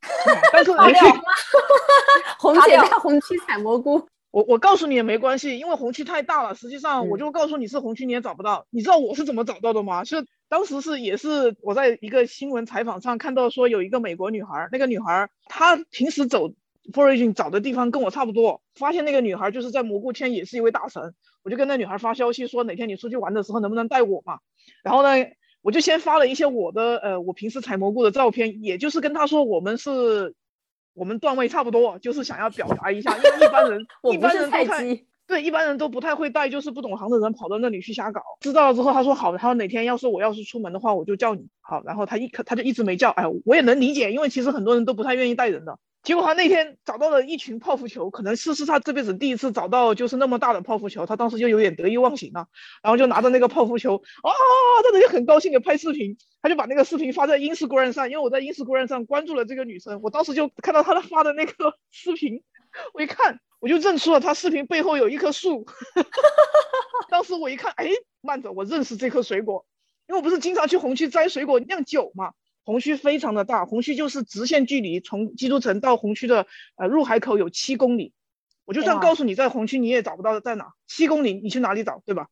[0.52, 0.76] 但是掉
[2.38, 4.08] 红姐在红区采蘑菇。
[4.32, 6.54] 我我告诉你也没关系，因为红区太大了。
[6.54, 8.66] 实际上，我就告诉你是红区，你也找不到。
[8.70, 10.04] 你知道我是怎么找到的吗？
[10.04, 16.50] 是当时是也是我在一个新闻采访上看到说有一个美国女孩，那个女孩她平时走
[16.94, 24.38] foraging 找的地方跟我差不多，发现那个女孩就是在蘑菇圈也是一位大神，我就跟那女孩发消息说哪天你出去玩的时候能不能带我嘛？
[24.82, 25.26] 然后呢，
[25.60, 30.34] 我就先发了一些我的呃我平时采蘑菇的照片，也就是跟她说我们是。
[30.94, 38.20] 我们段位差不多，就是想要表达一下，因为一般人 一般人都太对，一般人都不太会带，就是不懂行的人跑到那里去瞎搞。
[38.40, 41.82] 知道了之后，他说好，他说哪天要是我要是出门的话，我就叫你好。
[41.84, 45.78] 然后他一他就一直没叫，哎，我也能理解，因为其实很多人都不太愿意带人的。
[46.02, 52.48] 结果他那天找到了一群泡芙球，可能是是他这辈子第一次找到就是那么大的泡芙球，他当时就有点得意忘形了，
[52.82, 54.30] 然后就拿着那个泡芙球啊，
[54.82, 62.42] 在那里很高兴的拍视频，他就把那个视频发在 Instagram 上，因为我在 Instagram 上关注了这个女生，我当时就看到她发的那个视频，
[62.94, 65.64] 我一看我就认出了她视频背后有一棵树，
[67.08, 67.88] 当时我一看，哎，
[68.20, 69.64] 慢着，我认识这棵水果，
[70.08, 72.32] 因为我不是经常去红区摘水果酿酒嘛。
[72.64, 76.46] 红区非常的大，红区就是直线距离，从基督城到红区的
[76.76, 78.12] 呃入海口有七公里。
[78.64, 80.72] 我就算告诉你在红区，你也找不到在哪。
[80.86, 82.28] 七公里，你去哪里找，对吧？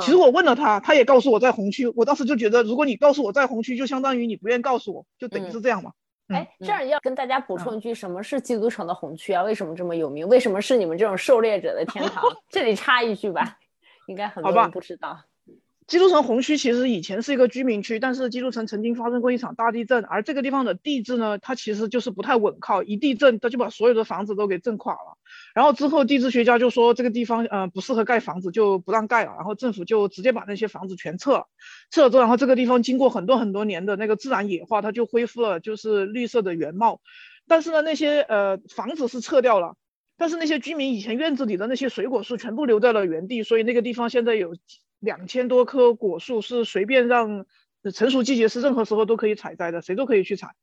[0.00, 1.86] 其实我问了他，他也告诉我在红区。
[1.88, 5.92] 我当时就觉得，如果你告诉我在红区，就相当于你不愿告诉我，就等于是这样嘛。
[6.28, 9.42] 哎，这样要跟大家补充一句，什么是基督城的红区啊？
[9.42, 10.26] 为什么这么有名？
[10.26, 12.24] 为什么是你们这种狩猎者的天堂？
[12.48, 13.58] 这里插一句吧，
[14.06, 15.20] 应该很多人不知道。
[15.86, 25.18] 基督城红区其实以前是一个居民区，但是基督城曾经发生过一场大地震，而这个地方的地质呢，它其实就是不太稳靠，一地震它就把所有的房子都给震垮了。
[25.54, 29.32] 然后之后地质学家就说这个地方呃不适合盖房子，就不让盖了。
[29.36, 31.48] 然后政府就直接把那些房子全撤了，
[31.90, 37.02] 撤了之后，然后这个地方经过很多很多年的那个自然野化，它就恢复了就是绿色的原貌。
[37.46, 39.74] 但是呢，那些呃房子是撤掉了，
[40.16, 44.56] 但是那些居民以前院子里的那些水果树全部留在了原地，所以那个地方现在有。
[45.04, 47.44] 两千多棵果树是随便让
[47.94, 50.54] 成熟季节是任何时候都可以采摘的，谁都可以去采，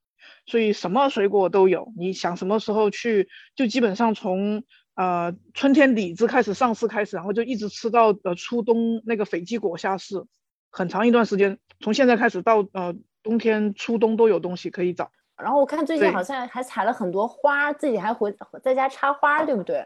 [0.47, 1.93] 所以什么水果都有。
[1.95, 4.63] 你想什么时候去，就基本上从
[4.95, 10.25] 呃春天李子开始上市开始，然后就一直吃到呃初冬那个斐济果下市，
[10.71, 15.11] 很长一段时间，从现在开始到呃冬天初冬都有东西可以找。
[15.37, 19.85] 然后我看最近好像还采了很多花，自己还回在家插花，对不对？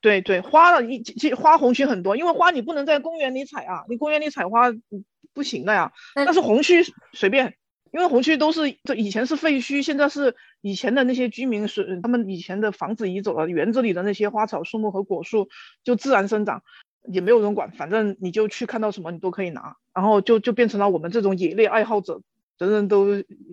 [0.00, 4.72] 对对，花了一其花红区很多，因为花你不能在公园里采啊，你公园里采花
[5.34, 5.92] 不行的呀。
[6.14, 6.82] 但是红区
[7.12, 7.54] 随便，
[7.92, 15.48] 因为红区都是这以前是废墟，现在是以前的那些居民是他们以前的房子移走了，园子里的那些花草树木和果树
[15.84, 16.62] 就自然生长，
[17.12, 22.22] 也没有人管，反正你就去看到什么你都可以拿，然后就就变成了我们这种野猎爱好者。
[22.60, 23.06] 人人都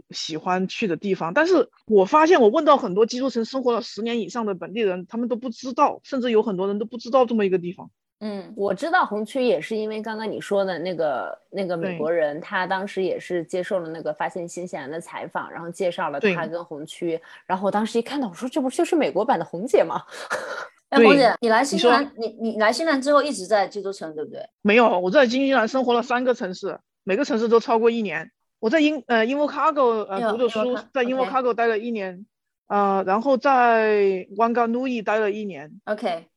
[0.09, 7.89] 喜欢去的地方，但是我发现我问到很多基督城生活了十年以上的本地人，他们都不知道，甚至有很多人都不知道这么一个地方。
[8.19, 20.01] 嗯，我知道红区也是因为刚刚你说的那个那个美国人，他当时也是接受了那个发现新西兰的采访，然后介绍了他跟红区，然后我当时一看到，我说这不就是美国版的红姐吗？
[20.89, 24.41] 哎，红姐，你来新西兰，你你来新西兰之后一直在基督城，对不对？
[24.63, 28.31] 没有，我在新西兰生活了三个城市，每个城市都超过一年。
[28.59, 32.25] 我在英呃 Invercargill 呃读的书，在 Invercargill 待了一年，
[32.67, 35.79] 呃，然后在 Wanganui 待了一年。
[35.85, 36.27] OK，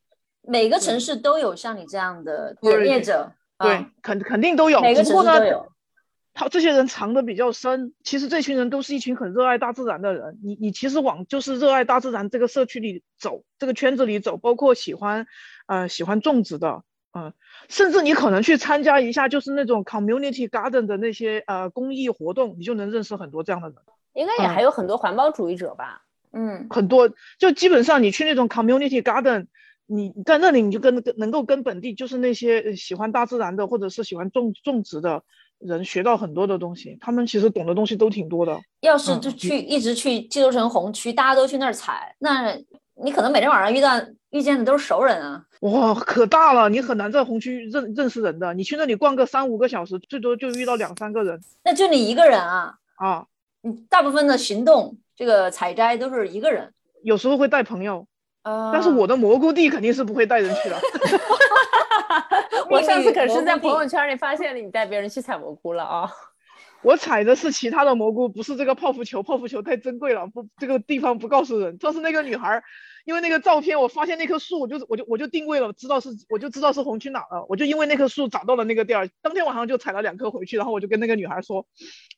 [0.43, 4.81] 每个城市都有像你这样的从业者，对，肯肯定都有。
[4.81, 5.73] 每个城市都有。
[6.33, 10.39] 他这些人藏的比较深，其实这群人都是一群很热爱大自然的人。
[10.43, 15.27] 你你其实往就是热爱大自然这个社区里走，这个圈子里走，包括喜欢
[15.67, 16.83] 呃喜欢种植的。
[17.13, 17.33] 嗯，
[17.69, 23.77] 甚至你可能去参加一下，就是那种 community garden 的那些呃公益活动，你就能认识很多这样的人。
[24.15, 26.03] 应该也还有很多环保主义者吧？
[26.33, 27.11] 嗯，很多。
[27.39, 29.47] 就基本上你去那种 community garden，
[29.87, 35.23] 你在那里你就跟能够跟本地就是那些喜欢大自然的或者是喜欢种种植的
[35.59, 36.97] 人学到很多的东西。
[37.01, 38.61] 他们其实懂的东西都挺多的。
[38.81, 42.57] 要是就去一直去基督城红区，大家都去那儿采，那
[43.03, 45.45] 你可能每天晚上遇到遇见的都是熟人啊。
[45.61, 48.55] 哇，可大了，你很难在红区认认识人的。
[48.55, 51.41] 你去那里逛个三五个小时，最多就遇到两三个人。
[51.65, 52.75] 那就你一个人啊？
[52.97, 53.27] 啊，
[53.63, 56.73] 你大部分的行动，这个采摘都是一个人。
[57.03, 58.07] 有时候会带朋友，
[58.43, 60.77] 呃，但是我的蘑菇地肯定是不会带人去的。
[62.71, 66.11] 我上次可是在朋友圈里发现了你带别人去采蘑菇了啊。
[66.83, 71.77] 我采的是其他的蘑菇，不是这个泡芙球，泡芙球太珍贵了，不这个地方不告诉人。
[71.81, 72.63] 但是那个女孩。
[73.07, 81.67] 因为那个照片，我发现那棵树，我就我就我就定位了，知道是我就知道是红区哪了，我就因为那棵树找到了那个地儿，当天晚上就采了两颗回去，然后我就跟那个女孩说，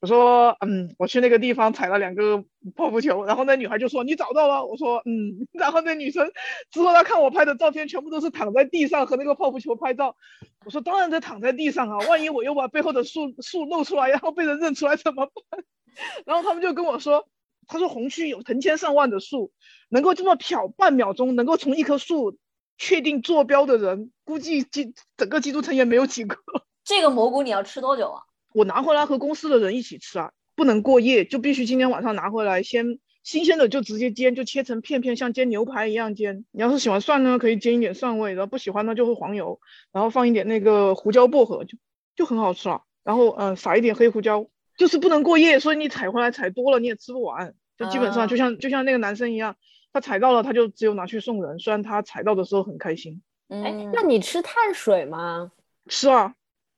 [0.01, 2.45] 我说嗯，我去那个地方采了两个
[2.75, 6.29] 泡芙球，然后那女孩就说你找到了，我说嗯， 然后那女生
[6.73, 10.17] 之后她看我拍的照片，全部都是躺在地上和那个泡芙球拍照，
[10.65, 15.65] 我说当然得躺在地上啊，万一我又把背后的树树露出来，然后被人认出来怎么办？
[16.27, 17.29] 然后他们就跟我说。
[17.69, 19.53] 他说红区有成千上万的树，
[19.89, 22.37] 能够这么瞟半秒钟，能够从一棵树
[22.77, 26.37] 确定坐标的人，估计基整个基督城也没有几个。
[26.85, 28.23] 这个蘑菇你要吃多久啊？
[28.53, 36.45] 我拿回来和公司的人一起吃啊，不能过夜，就必须今天晚上拿回来，先新鲜的就直接煎，就切成片片，像煎牛排一样煎。
[36.51, 39.61] 你要是喜欢蒜呢，可以煎一点蒜味；然后不喜欢呢，就是黄油，
[39.93, 41.79] 然后放一点那个胡椒薄荷，就
[42.17, 42.83] 就很好吃了。
[43.05, 44.47] 然后嗯，撒一点黑胡椒。
[44.79, 49.55] 就是不能过夜，所以你采回来采多了你也吃不完，就基本上就像就像那个男生一样，
[49.93, 53.23] 他采到了他就只有拿去送人，虽然他采到的时候很开心。
[53.49, 55.53] 哎，那你吃碳水吗？
[55.89, 56.35] 吃啊。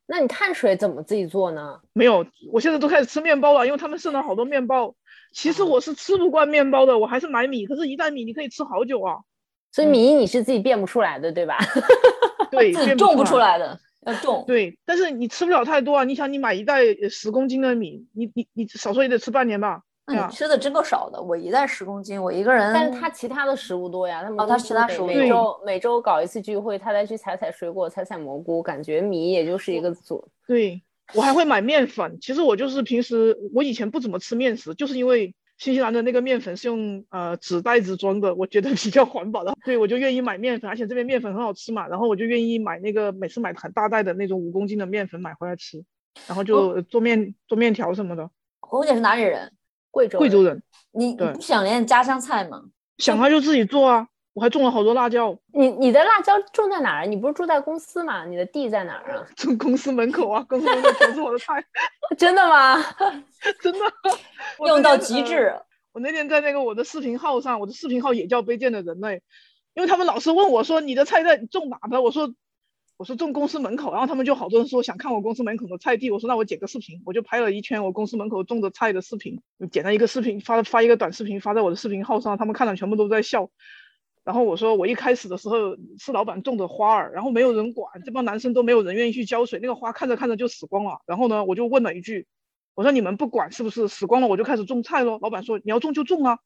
[0.07, 1.79] 那你碳水怎么自己做呢？
[1.93, 4.93] 没有，我现在都开始吃面包了，因为他们剩了好多面包。
[5.31, 7.65] 其实我是吃不惯面包的，我还是买米。
[7.65, 9.15] 可是，一袋米你可以吃好久啊。
[9.71, 11.57] 所以米你是自己变不出来的，对吧？
[12.51, 13.79] 对， 种不出来的。
[14.05, 16.03] 要重对，但是你吃不了太多啊！
[16.03, 19.81] 你想，你买一袋十公斤的米，你你你少说也得吃半年吧？
[20.07, 22.71] 那你吃的真够少的，我一袋十公斤，我一个人。
[22.73, 30.27] 但是他其他的食物多呀，他哦，他其他食物每周每周搞一次聚会，他再去采采水果，采采蘑菇，感觉米也就是一个组。
[30.47, 30.81] 对
[31.13, 35.33] 我还会买面粉，其实我就是平时我以前不怎么吃面食，就是因为。
[35.57, 45.83] 新西兰的那个面粉是用呃纸袋子装的，我觉得比较环保的，对我就愿意买面粉，而且这边面粉很好吃嘛，然后我就愿意买那个每次买很大袋的那种五公斤的面粉买回来吃，
[46.27, 48.29] 然后就做面做面条什么的。
[48.59, 49.53] 红姐是哪里人？
[49.91, 50.19] 贵州。
[50.19, 50.61] 贵州人。
[50.91, 52.63] 你不想念家乡菜吗？
[52.97, 54.07] 想啊，就自己做啊。
[54.35, 55.37] 我还种了好多辣椒。
[55.53, 57.05] 你你的辣椒种在哪儿？
[57.05, 58.25] 你不是住在公司吗？
[58.25, 59.25] 你的地在哪儿啊？
[59.37, 61.63] 种 公司门口啊，公司门口全是我的菜。
[62.19, 62.75] 真的吗？
[63.63, 63.79] 真的，
[64.67, 65.55] 用到极致。
[65.93, 69.21] 我那天在那个我的视频号上，我的视频号也叫卑贱的人类，
[69.73, 72.01] 因为他们老是问我说你的菜在种哪的？
[72.01, 72.33] 我说
[72.97, 83.49] 我说种公司门口，然后他们就好多人说想看我公司门口的菜地，我说那我剪个视频，我就拍了一圈我公司门口种的菜的视频，剪了一个视频发发一个短视频发在我的视频号上，他们看了全部都在笑。
[84.25, 90.99] 然后我说我一开始的时候是老板种的花儿，然后没有人管，这帮男生都没有人愿意去浇水，那个花看着看着就死光了。
[91.05, 92.27] 然后呢，我就问了一句。
[92.73, 95.17] 我说你们不管是不是死光了，我就开始种菜喽。
[95.21, 96.39] 老板说你要种就种啊，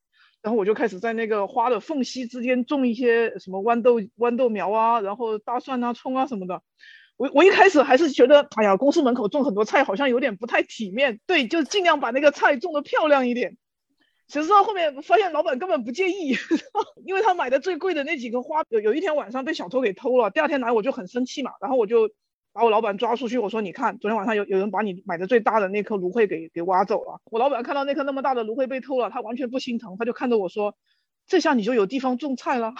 [0.43, 6.61] 然后我就开始在那个花的缝隙之间种一些什么豌豆豌豆苗啊，然后大蒜啊、葱啊什么的。
[7.17, 13.57] 我我一开始还是觉得，哎呀，公司门口种很多菜好像有点不太体面，对，就尽量把那个菜种的漂亮一点。
[14.29, 16.33] 谁知道后面发现老板根本不介意，
[17.05, 22.09] 因为他买的最贵的那几个花，有有一天晚上被小偷给偷了，第二天来我就很生气嘛，然后我就。
[22.51, 27.21] 把我老板抓出去，我说你看，昨天晚上有有人把你买的最大的那颗芦荟给给挖走了。
[27.25, 30.75] 我老板看到那颗那么大的芦荟被偷了，他完全不心疼，他就看着我说，
[31.27, 32.73] 这下你就有地方种菜了。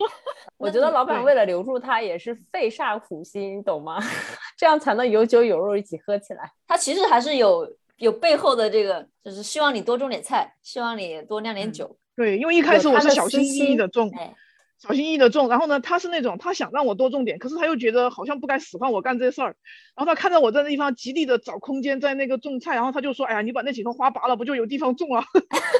[0.58, 3.98] 我觉得老板为了留住他也是费煞苦心，懂吗？
[4.58, 6.52] 这样才能有酒有肉一起喝起来。
[6.66, 7.66] 他其实还是有
[7.98, 11.96] 有背后的这个，就是希望你多种点菜，希望你多酿点酒。
[12.14, 14.10] 对，因为一开始我是小心翼翼的种。
[14.78, 19.56] 小心翼翼的种，然后呢，他是那种他想让我多种点，可是他又觉得好像不该使唤我干这事儿，
[19.96, 25.24] 然后他看到我在那地方极力的找空间在那个种菜，然后他就说，哎呀，你把那几棵花拔了，不就有地方种了？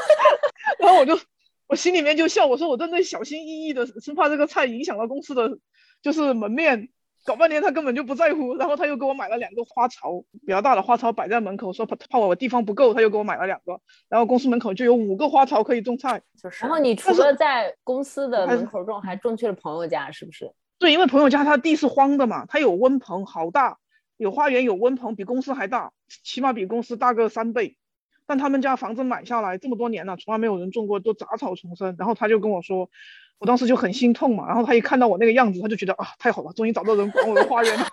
[0.80, 1.20] 然后我就
[1.66, 5.58] 我心里面就笑，我说我真的小心翼翼的，生怕这个菜影响了公司的
[6.00, 6.88] 就是门面。
[7.26, 16.22] 搞半天他根本就不在乎，然后他又给我买了两个花槽，比较大的花槽摆在门口，说怕怕我地方不够，他又给我买了两个，然后公司门口就有五个花槽可以种菜。
[16.40, 20.52] 就是，然后你除了在公司的门口种，还种去了朋友家，是不是？
[20.78, 23.78] 对，因为朋友家他地是荒的嘛，他有温棚，好大，
[24.16, 25.90] 有花园，有温棚，比公司还大，
[26.22, 27.76] 起码比公司大个三倍。
[28.28, 31.96] 但他们家房子买下来这么多年了，从来没有人种过，都杂草丛生。
[31.98, 32.88] 然后他就跟我说。
[33.38, 37.86] 我当时就很心痛嘛，然后他一看到我那个样子，他就觉得啊，太好了，终于找到人管我的花园了。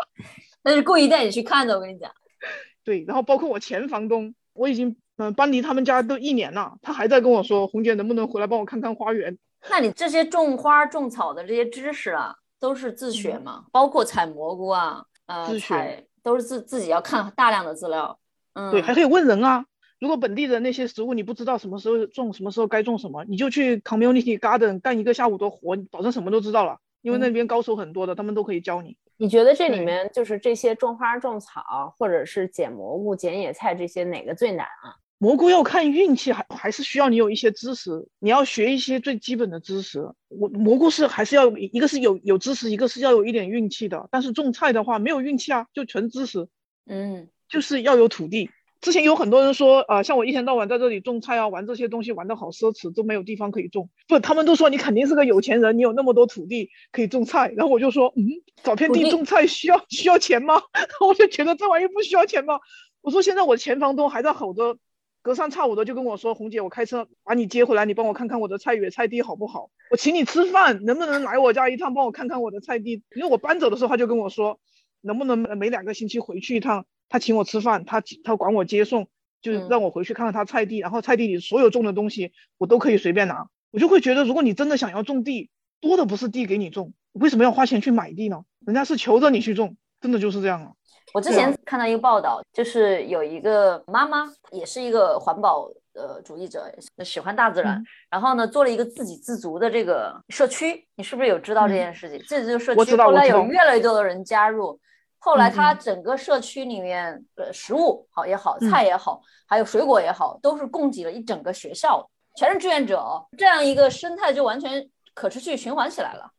[0.64, 2.10] 那是故意带你去看的，我跟你讲。
[2.84, 9.36] 对，然后包括我前房东，我已经嗯搬离他们家都一年了，他还在跟我说，红姐能不能回来帮我看看花园？
[9.70, 13.64] 那你这些种花种草的这些知识啊，都是自学吗？
[13.72, 18.18] 包括采蘑菇啊，呃，自采都是自自己要看大量的资料。
[18.54, 19.64] 嗯，对，还可以问人啊。
[20.00, 26.78] 如果本地的那些食物你不知道什么时候种，什么时候该种什么，你就去 community garden 干一个下午的活，保证什么都知道了。
[27.00, 28.96] 因为那边高手很多的，他们都可以教你。
[29.16, 34.98] 你觉得这里面就是这些种花种草，或者是捡蘑菇、捡野菜这些哪个最难啊？
[35.18, 40.12] 蘑菇要看运气，还还是需要你有一些知识，你要学一些最基本的知识。
[40.28, 44.08] 我蘑菇是还是要一个是有有知识，一个是要有一点运气的。
[44.10, 46.48] 但是种菜的话没有运气啊，就纯知识，
[46.86, 48.50] 嗯就是要有土地。
[48.80, 53.90] 之前有很多人说，呃，像我一天到晚在这里种菜啊，玩这些东西玩的好奢侈，都没有地方可以种。
[54.06, 57.52] 不，他们都说你肯定是个有钱人，你有那么多土地可以种菜。
[57.56, 58.22] 然后我就说，嗯，
[58.62, 60.62] 找片地地种菜需要需要钱吗？
[61.04, 62.60] 我就觉得这玩意不需要钱吗？
[63.00, 64.78] 我说现在我前房东还在吼着，
[65.22, 69.70] 隔三差五的就跟我说，红姐，我开车把你接回来，你帮我看看我的菜园菜地好不好？
[69.90, 73.02] 我请你吃饭，能不能来我家一趟，帮我看看我的菜地？
[73.16, 74.60] 因为我搬走的时候他就跟我说，
[75.00, 76.86] 能不能每每两个星期回去一趟？
[77.08, 79.08] 他请我吃饭，他他管我接送，
[79.40, 83.48] 就让我回去看看他菜地，然后菜地里所有种的东西我都可以随便拿。
[83.70, 85.50] 我就会觉得，如果你真的想要种地，
[85.80, 88.42] 多的不是地给你种，为什么要花钱去买地呢？
[88.66, 90.72] 人家是求着你去种，真的就是这样啊。
[91.14, 96.70] 我之前看到一个报道，就是有一个妈妈，也是一个环保呃主义者，
[97.04, 100.86] 喜欢大自然，嗯然后呢做了一个自给自足的这个社区。
[100.96, 102.18] 你是不是有知道这嗯件事情？
[102.26, 104.78] 自给自足社区后来有越来越多的人加入，
[105.18, 116.30] 后来嗯它嗯整个社区里面呃食物好也好，嗯菜也好，还有水果也好，都是供给了一整个学校，全是志愿者哦，这样一个生态就完全可持续循环起来了。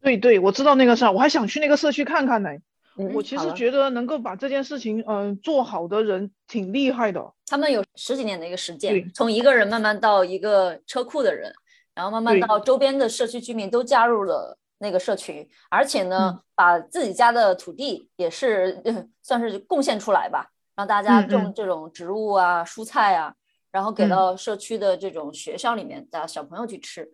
[0.00, 2.50] 对对，我知道那个事儿，我还想去那个社区看看呢。
[2.98, 7.32] 嗯我其实觉得能够把这件事情嗯、呃做好的人挺厉害的。
[7.46, 11.50] 他们有十几年的一个实践，从一个人慢慢到一个车库的人，
[11.94, 16.42] 然后慢慢到周边的社区居民都加入了那个社群，而且呢，嗯。
[16.54, 23.34] 把自己家的土地也是、呃 算是贡献出来吧，让大家种这种植物啊、蔬菜啊，
[23.70, 24.08] 然后给嗯。
[24.08, 27.08] 到社区的这种学校里面的小朋友去吃。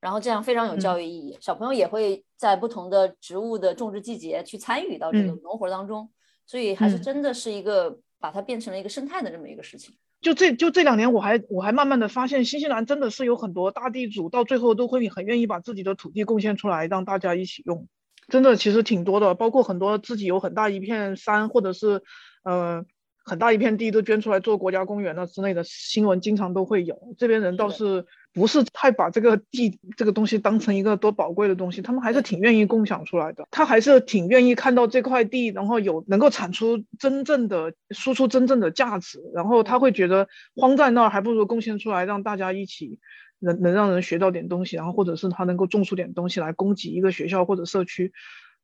[0.00, 0.98] 然后这样非常有教嗯。
[0.98, 5.40] 育意义，小朋友也会在不同的植物的种植季节去参与到这个嗯。
[5.42, 6.10] 农活当中，
[6.46, 7.00] 所以还是嗯。
[7.00, 9.94] 真的是一个把它变成了一个生态的这么一个事情。
[10.20, 17.88] 就这就这两年，我还我还慢慢的发现，新西兰真的是有很多大地主，到最后都会很愿意把自己的土地贡献出来，让大家一起用。
[18.28, 22.02] 真的其实挺多的，包括很多自己有很大一片山，或者是
[22.44, 22.84] 呃
[23.24, 27.14] 很大一片地都捐出来做国家公园了之类的新闻，经常都会有。
[27.18, 33.48] 这边人倒的是不是太把这个地这个东西当成一个多宝贵的东西，他们还是挺愿意共享出来的。
[33.50, 42.98] 他还是挺愿意看到这块地，然后有能够产出真正的输出真正的价值，然后他会觉得荒在那儿，还不如贡献出来，让大家一起
[43.40, 48.12] 能能让人学到点东西，然后或者是他能够种出点东西来供给一个学校或者社区。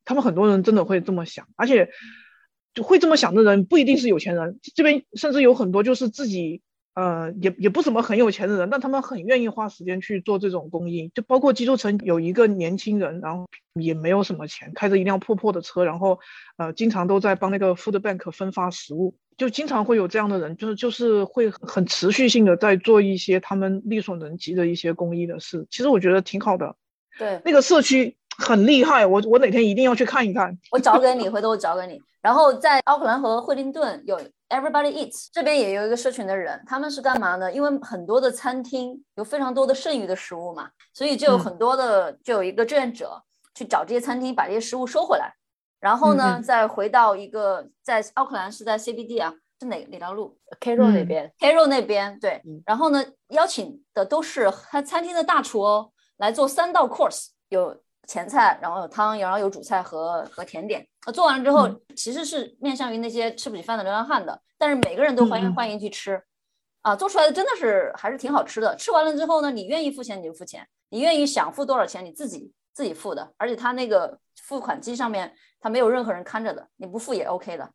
[0.05, 1.89] 他们很多人真的会这么想，而且
[2.73, 6.62] 就会这么想的人不一定是有钱人，这边甚至有很多就是自己
[6.97, 16.19] 呃也也不怎么很有钱的人，但他们很愿意花时间去做这种公益，就包括基督城有一个年轻人，然后也没有什么钱，开着一辆破破的车，然后
[16.57, 26.75] 呃经常都在帮那个 food bank 分发食物，就经常会有这样的人，就是就是会很持续性的在做一些他们力所能及的一些公益的事，其实我觉得挺好的，
[27.19, 30.57] 对，那个社区很厉害，我我哪天一定要去看一看。
[30.70, 32.01] 我找给你，回头我找给你。
[32.20, 34.18] 然后在奥克兰和惠灵顿有
[34.49, 37.53] Everybody Eats，这边也有一个社群的人，他们是干嘛呢？
[37.53, 43.22] 因为很多的餐厅有非常多的剩余的食物嘛，所以就有嗯很多的，就有一个志愿者
[43.55, 45.32] 去找这些餐厅把这些食物收回来，
[45.78, 57.76] 然后呢，嗯嗯再回到一个在奥克兰是在 CBD 啊，是哪哪条路？K r o 那嗯边，？Carol 那边对嗯，然后呢，邀请的都是他餐厅的大厨哦，来做三道 course，有
[58.07, 60.87] 前菜，然后有汤，然后有主菜和和甜点。
[61.07, 66.23] 那做完了之后，嗯其实是面向于那些吃不起饭的流浪汉的，但是每个人都欢迎欢迎去吃。
[66.83, 68.77] 啊，做出来的真的是还是挺好吃的。
[68.77, 77.69] 吃完了之后呢，你愿意付钱你就付钱，你愿意想付多少钱你自己自己付的，而且他那个付款机上面他没有任何人看着的，你不付也 OK 的，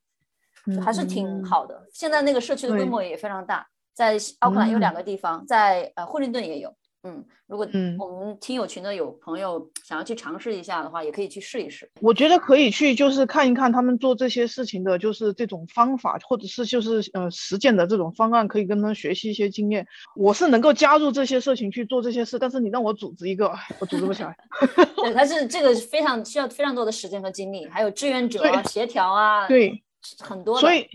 [0.74, 1.86] 就还是挺嗯好的。
[1.92, 6.74] 现在那个社区的规模也非常大，在奥克兰有两嗯个地方，在呃惠灵顿也有。
[7.04, 11.90] 嗯，如果嗯我们听友群的有朋友想要去尝试一下的话，也可以去试一试。
[12.00, 19.88] 我觉得可以去，就是看一看他们做这些事情的，就是这种方法，或者是就是呃实践的这种方案，可以跟他们学习一些经验。
[20.16, 24.38] 我是能够加入这些社群去做这些事，但是你让我组织一个，我组织不起来。
[24.98, 29.82] 对，它是这个非常需要非常多的时间和精力，还有志愿者啊、协调啊，对，
[30.20, 30.60] 很多。
[30.60, 30.88] 所以，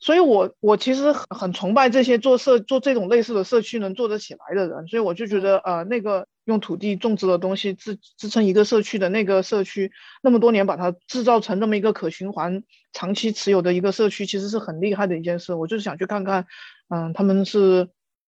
[0.00, 9.90] 所以我我其实很很崇拜这些做社做这种类似的社区能做得起来的人，所以我就觉得呃那个用土地种植的东西支支撑一个社区的那个社区，
[10.22, 15.52] 那么多年把它制造成那么一个可循环、长期持有的一个社区，其实是很厉害的一件事。
[15.52, 16.46] 我就是想去看看，
[16.88, 17.88] 嗯，他们是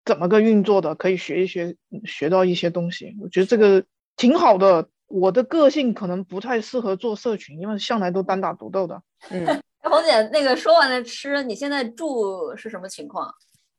[0.04, 3.16] 怎么个运作的，可以学一学，学到一些东西。
[3.20, 3.84] 我觉得这个
[4.16, 9.02] 挺好的，我的个性可能不太适合做社群，因为向来都单打独斗的。
[9.30, 13.32] 嗯，红姐，那个说完了吃，你现在住是什么情况？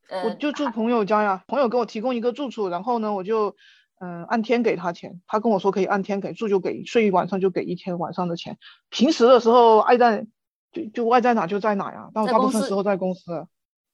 [0.10, 3.56] 我呃，就住朋友家呀，朋友给我提供一个住处，然后呢，我就
[4.00, 8.58] 嗯、按天给他钱，他跟我说可以按天给，住就给，睡一晚上就给一天晚上的钱。
[8.90, 10.28] 平时的时候爱在
[10.72, 13.48] 就就爱在哪就在哪呀，但我大部分时候在公司。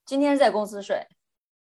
[0.06, 1.08] 今天在公司睡，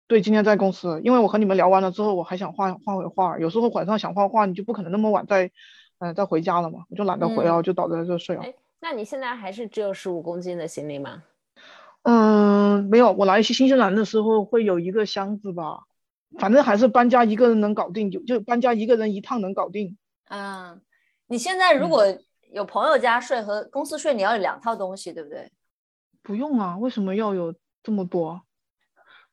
[0.06, 5.50] 对，今天在公司，因为我和你们聊完了之后，我还想画画会画，有时候晚上想画画，你就不可能那么晚再，
[5.98, 8.42] 呃，再回家了嘛，我就懒得回啊，嗯我就倒在这睡了。
[8.42, 11.22] 哎，那你现在还是只有十五公斤的行李吗？
[12.02, 15.84] 嗯，没有，我来新西兰的时候会有一个箱子吧，
[16.38, 19.98] 反正还是搬家一个人能搞定，就就搬家一个人一趟能搞定。
[20.28, 20.80] 嗯，
[21.26, 22.04] 你现在如嗯果
[22.52, 25.52] 有朋友家睡和公司睡，你要有两套东西，对不对？
[26.22, 28.42] 不用啊，为什么要有这么多？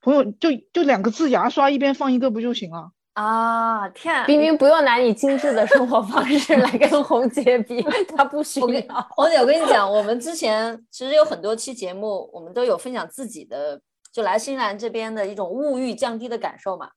[0.02, 2.92] 朋友就就两个字，牙刷一边放一个不就行了？
[3.18, 7.82] 啊，天，冰冰不用拿你精致的生活方式来跟红姐比，
[8.16, 9.08] 她不需要。
[9.10, 16.92] 红姐，我跟你讲，我们之前其实有很多期节目，我们都有分享自己的，就来新西兰这边的一种物欲降低的感受嘛。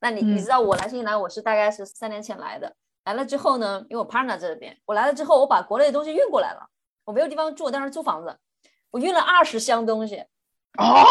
[0.00, 6.66] 那你你嗯知道我来新西兰，我是大概是三年前来的，来了之后呢，因为我 partner 在这边，我来了之后，我把国内的东西运过来了，
[7.04, 8.34] 我没有地方住，我当时租房子，
[8.90, 10.16] 我运了二十箱东西，
[10.78, 11.04] 啊，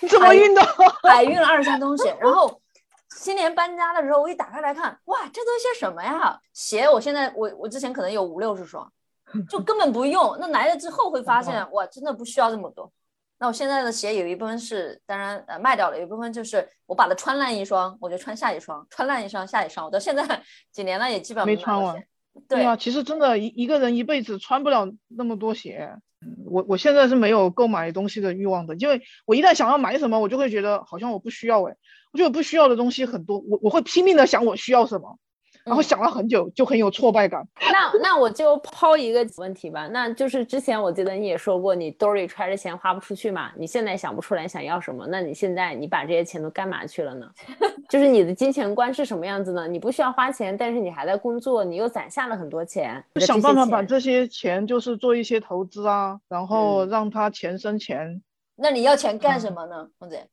[0.00, 0.60] 你怎么哎运的？
[1.04, 2.60] 海 运了二十箱东西，然后
[3.08, 6.38] 今年搬家的时候，我一打开来看，哇，这都些什么呀？
[6.52, 8.90] 鞋，我现在我我之前可能有五六十双，
[9.48, 10.36] 就根本不用。
[10.40, 12.90] 那来了之后会发现，哇，真的不需要这么多。
[13.38, 19.86] 那我现在的鞋有一部分是，当然呃卖掉了，有一部分就是我把它穿烂一双，我就穿下一双，穿烂一双下一双。
[19.86, 20.42] 我到现在
[20.72, 22.02] 几年了，也基本上没穿完。
[22.48, 25.90] 对啊，其实真的，一一个人一辈子穿不了那么多鞋。
[26.20, 31.76] 嗯我我现在是没有购买东西的欲望的，因为我一旦想要买什么，我就会觉得好像我不需要哎，
[32.12, 35.18] 我觉得我不需要的东西很多，我我会拼命的想我需要什么，
[35.64, 37.46] 然后嗯想了很久，就很有挫败感。
[37.60, 47.30] 那那我就抛一个问题吧，那就是之前我记得你也说过，你兜里揣着钱花不出去嘛，你现在想不出来想要什么，那你现在你把这些钱都干嘛去了呢？
[47.88, 49.68] 就是你的金钱观是什么样子呢？
[49.68, 58.22] 你不需要花钱，但是你还在工作，你又攒下了很多钱，你的想办法把这些钱就是做一些投资啊，然后嗯让它钱生钱。
[58.56, 60.26] 那你要钱干嗯什么呢，红姐？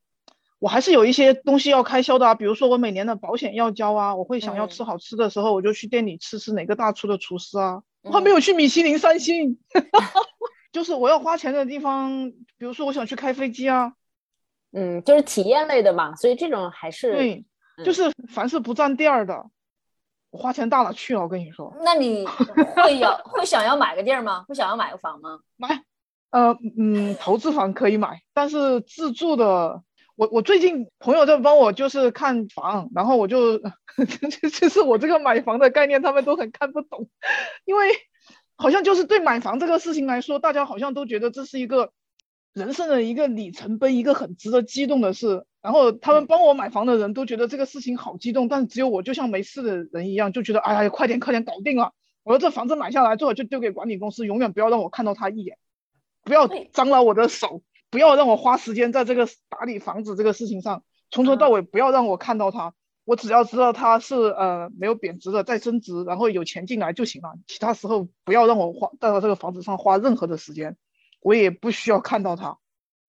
[0.60, 7.82] 我还是有一些东西要开销的啊，比如说我每年的保险要交啊，我会想要嗯吃好吃的时候，我就去店里吃吃哪个大厨的厨师啊。
[8.04, 9.58] 我还嗯没有去米其林三星，
[10.72, 13.94] 就是我要花钱的地方，比如说我想去开飞机啊，
[14.72, 17.46] 嗯，就是体验类的嘛，所以这种还是对，
[17.78, 19.46] 嗯就是凡是不占地儿的，
[20.30, 24.46] 我花钱大了去了，我跟你说，那你会要 会想要买个地儿吗？
[24.48, 25.40] 会想要买个房吗？
[25.58, 25.84] 买，
[26.30, 29.82] 呃，嗯，投资房可以买，但是自住的，
[30.16, 37.10] 我我最近朋友在帮我就是看房，然后我就就就是我这个买房的概念，他们都很看不懂，
[37.66, 37.90] 因为
[38.56, 41.92] 好像就是对买房这个事情来说，大家好像都觉得这是一个
[42.54, 45.46] 人生的一个里程碑，一个很值得激动的事。
[45.62, 51.92] 然后他们帮我买房的人都觉得这个事情好激动，但只有我就像没事的人一样，就觉得哎呀，快点快点搞定了。
[52.24, 55.58] 我说这房子买下来最好就丢给管理公司，永远不要让我看到他一眼，
[56.24, 57.62] 不要脏了我的手，
[57.96, 62.74] 不要让我花时间在这个打理房子这个事情上，从头到尾不要让我看到它。
[63.06, 67.30] 我只要知道它是呃没有贬值的，在升值，然后有钱进来就行了。
[67.48, 70.76] 其他时候不要让我花在这个房子上花任何的时间，
[71.22, 72.58] 我也不需要看到它，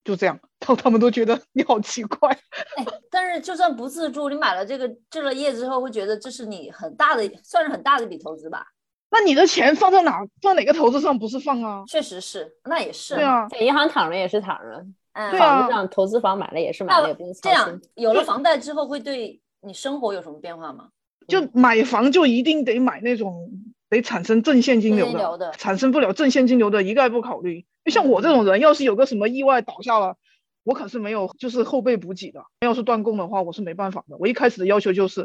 [0.05, 0.39] 就这样。
[0.61, 2.30] 然 后他们都觉得你好奇怪。
[2.76, 8.64] 哎，但是就算不自住，你买了这个置了业之后，会觉得这是你很大的，算是很大的一笔投资吧？
[9.11, 10.27] 那你的钱放在哪？
[10.43, 11.85] 放哪个投资上不是放啊？
[11.87, 13.15] 确实是，那也是。
[13.15, 17.81] 对，啊，在银行躺着也是躺着，嗯，对啊房子上投资房买了也是买了，也不用操这样。
[17.95, 20.89] 有了房贷之后，会对你生活有什么变化吗？
[21.29, 23.51] 就买房就一定得买那种
[23.89, 27.65] 得产生正现金流正现金流的产生不了正现金流的一概不考虑。
[27.85, 30.17] 就像我这种人，要是有个什么意外倒下了，
[30.63, 32.45] 我可是没有就是后备补给的。
[32.61, 34.17] 要是断供的话，我是没办法的。
[34.19, 35.23] 我一开始的要求就是，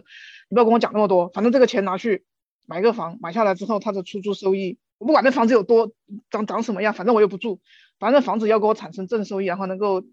[0.49, 2.23] 你不要跟我讲那么多，反正这个钱拿去
[2.65, 5.91] 买个房，买下来之后它的出租收益，我不管那房子有多
[6.29, 7.59] 长长什么样，反正我又不住，
[7.99, 10.03] 反正房子要给我产生正收益，然后能够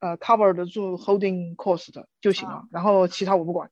[0.00, 3.70] 呃 cover 得住 holding cost 的就行了啊，然后其他我不管。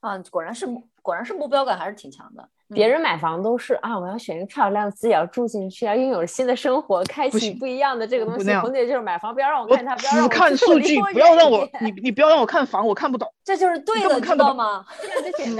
[0.00, 0.66] 啊，果然是
[1.02, 2.48] 果然是目标感还是挺强的。
[2.74, 8.52] 别嗯人买房都是啊，我要选一个漂亮，自己要住进去，要拥有新的生活，开启不一样的这个东西。
[8.56, 13.32] 红姐就是买房，不要让我我看它，不要让只我住看 数据，不要让我你你不要让我看房，我看不懂。
[13.44, 14.84] 这就是对的，看不懂吗？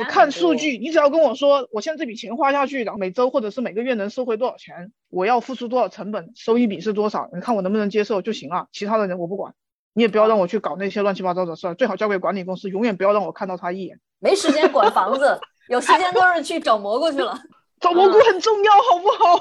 [0.09, 0.55] 看数。
[0.55, 8.67] 据，你只要跟我说，我现在这笔钱花下去，然后每周或者是每个月能收回多少钱，我要付出多少成本，收益比是多少，你看我能不能接受就行了。
[8.73, 9.55] 其他的人我不管，
[9.95, 14.01] 你也不要让我去搞那些乱七八糟的事儿，最好交给管理公司，永远不要让我看到他一眼。
[14.19, 17.39] 没时间管房子，有时间都是去找蘑菇去了。
[17.81, 19.41] 找蘑菇很重要，好不好？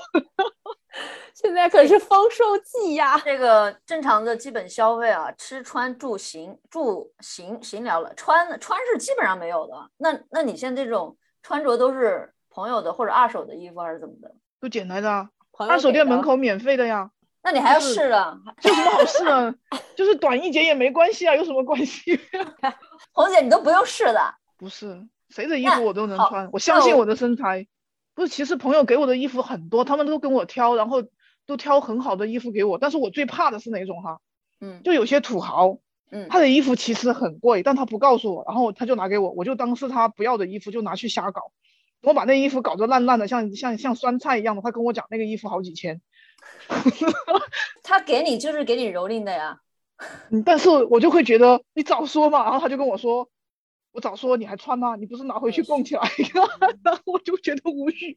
[1.34, 3.20] 现在可是丰收季呀！
[3.26, 9.74] 这个正常的基本消费啊，吃穿住行，住行行聊了，穿穿是基本上没有的。
[9.98, 14.32] 那那你现在这种穿着都是朋友的或者二手的衣服还是怎么的？
[14.60, 15.28] 都捡来的啊，
[15.68, 17.10] 二手店门口免费的呀，
[17.42, 18.38] 那你还要试啊？
[18.62, 19.56] 有什么好试的？
[19.96, 22.20] 就是短一截也没关系啊，有什么关系？
[23.14, 27.68] 红姐你都不用试的，不是，谁的衣服我都能穿，我相信我的身材。
[28.16, 31.04] 不是，其实朋友给我的衣服很多，他们都跟我挑，然后
[31.46, 32.78] 都挑很好的衣服给我。
[32.78, 34.20] 但是我最怕的是哪种哈？
[34.60, 35.78] 嗯就有些土豪，
[36.10, 41.52] 嗯，他的衣服其实很贵，但他不告诉我，然后他就拿给我，我就当是他不要的衣服，就拿去瞎搞。
[42.02, 46.02] 我把那衣服搞得烂烂的，像像像酸菜一样的，他跟我讲那个衣服好几千，
[47.84, 49.60] 他给你就是给你蹂躏的呀。
[50.32, 53.30] 嗯，但是我就会觉得你早说嘛，然后他就跟我说，
[53.98, 54.96] 我早说你还穿吗？
[54.96, 56.02] 你不是拿回去供起来？
[56.86, 58.16] 然后我就觉得无语。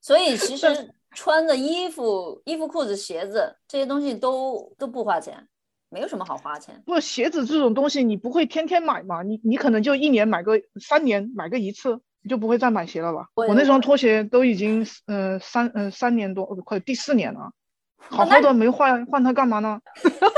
[0.00, 5.46] 所以其 实穿的衣服、衣服、裤子、鞋子这些东西都都不花钱，
[5.88, 6.82] 没有什么好花钱。
[6.84, 9.22] 不，鞋子这种东西你不会天天买嘛？
[9.22, 13.28] 你你可能就一年买个三年买个一次，你就不会再买鞋了吧？
[13.36, 17.52] 我我那双拖鞋都已经呃三呃三年多，呃快第四年了，
[17.98, 19.80] 好那好的没换换它干嘛呢？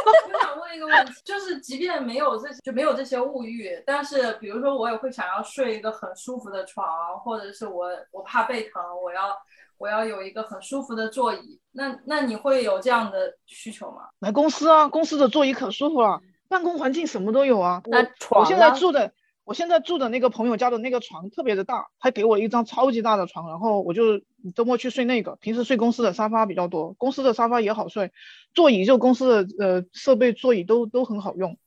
[0.72, 6.86] 我想问一个问题，就是即便没有这就没有这些物欲，但是比如说我也会想要睡一个很舒服的床，
[7.20, 9.36] 或者是我我怕背疼，我要
[9.76, 11.60] 我要有一个很舒服的座椅。
[11.72, 14.08] 那那你会有这样的需求吗？
[14.20, 17.82] 来公司啊，公司的座椅可舒服了，办公环境什么都有啊。
[17.86, 19.12] 那我床我现在住的，
[19.44, 24.20] 我现在住的那个朋友家的那个床特别的大，他给我一张超级大的床，然后我就
[24.54, 28.12] 周末去睡那个，平时睡公司的沙发比较多，公司的沙发也好睡，
[28.54, 31.58] 座椅就公司的呃设备座椅都都很好用。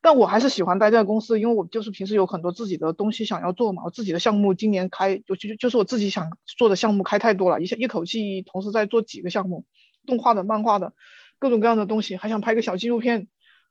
[0.00, 9.64] 但我还是喜欢待在公司，因为我就是平时有很多自己的东西想要做嘛，我自己的项目今年开就就就是我自己想做的项目开太多了，一下一口气同时在做几个项目，
[10.06, 10.94] 动画的、漫画的，
[11.38, 13.26] 各种各样的东西，还想拍个小纪录片，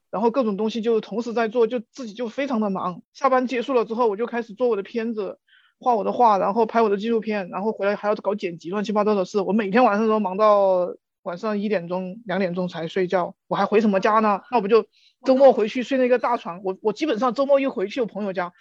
[0.09, 3.01] 然后各种东西就同时在做，就自己就非常的忙。
[3.13, 5.39] 下班结束了之后，我就开始做我的片子，
[5.79, 9.41] 画我的画，然后拍我的纪录片，然后回来还要搞剪辑，乱七八糟的事。
[9.41, 10.87] 我每天晚上都忙到
[11.23, 14.41] 晚上一点钟、两点钟才睡觉，我还回什么家呢？
[14.49, 14.85] 那我不就
[15.25, 16.61] 周末回去睡那个大床？
[16.63, 18.53] 我我基本上周末一回去我朋友家，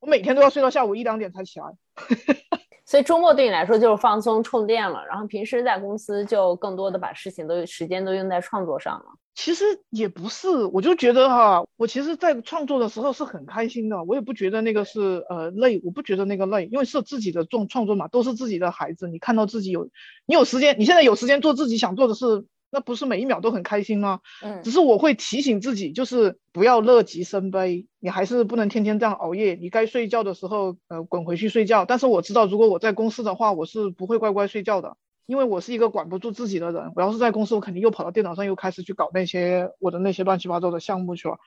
[0.00, 1.66] 我每天都要睡到下午一两点才起来。
[2.88, 9.04] 所以周末对你来说就是放松充电了，然后平时在公司就更多的把事情都时间都用在创作上了。
[9.34, 19.90] 其实也不是，我就觉得哈，我其实，在创作的时候是很开心的，我也不觉得那个是呃累，我不觉得那个累，因为是自己的创创作嘛，都是自己的孩子，你看到自己有，
[20.24, 24.20] 你有时间，你现在有时间做自己想做的事，那不是每一秒都很开心吗？
[24.42, 29.54] 嗯只是我会提醒自己，就是不要乐极生悲，你还是不能天天这样熬夜。
[29.54, 31.84] 你该睡觉的时候，呃，滚回去睡觉。
[31.84, 34.96] 但是我知道，如果我在公司的话，我是不会乖乖睡觉的，
[35.26, 36.92] 因为我是一个管不住自己的人。
[36.94, 41.38] 我要是在公司，我肯定又跑到电脑上，又开始去搞那些我的那些乱七八糟的项目去了。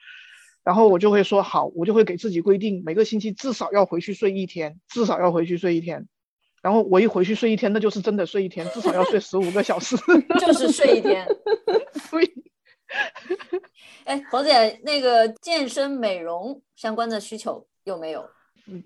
[0.64, 6.08] 然后我就会说好，我就会给自己规定，每个星期至少要回去睡一天，至少要回去睡一天。
[6.62, 9.96] 然后我一回去睡一天，那就是真的睡一天，至少要睡十五个小时。
[10.40, 11.28] 就是睡一天。
[12.10, 12.32] 所以
[14.06, 18.30] 哎，黄姐，那个健身美容相关的需求有没有？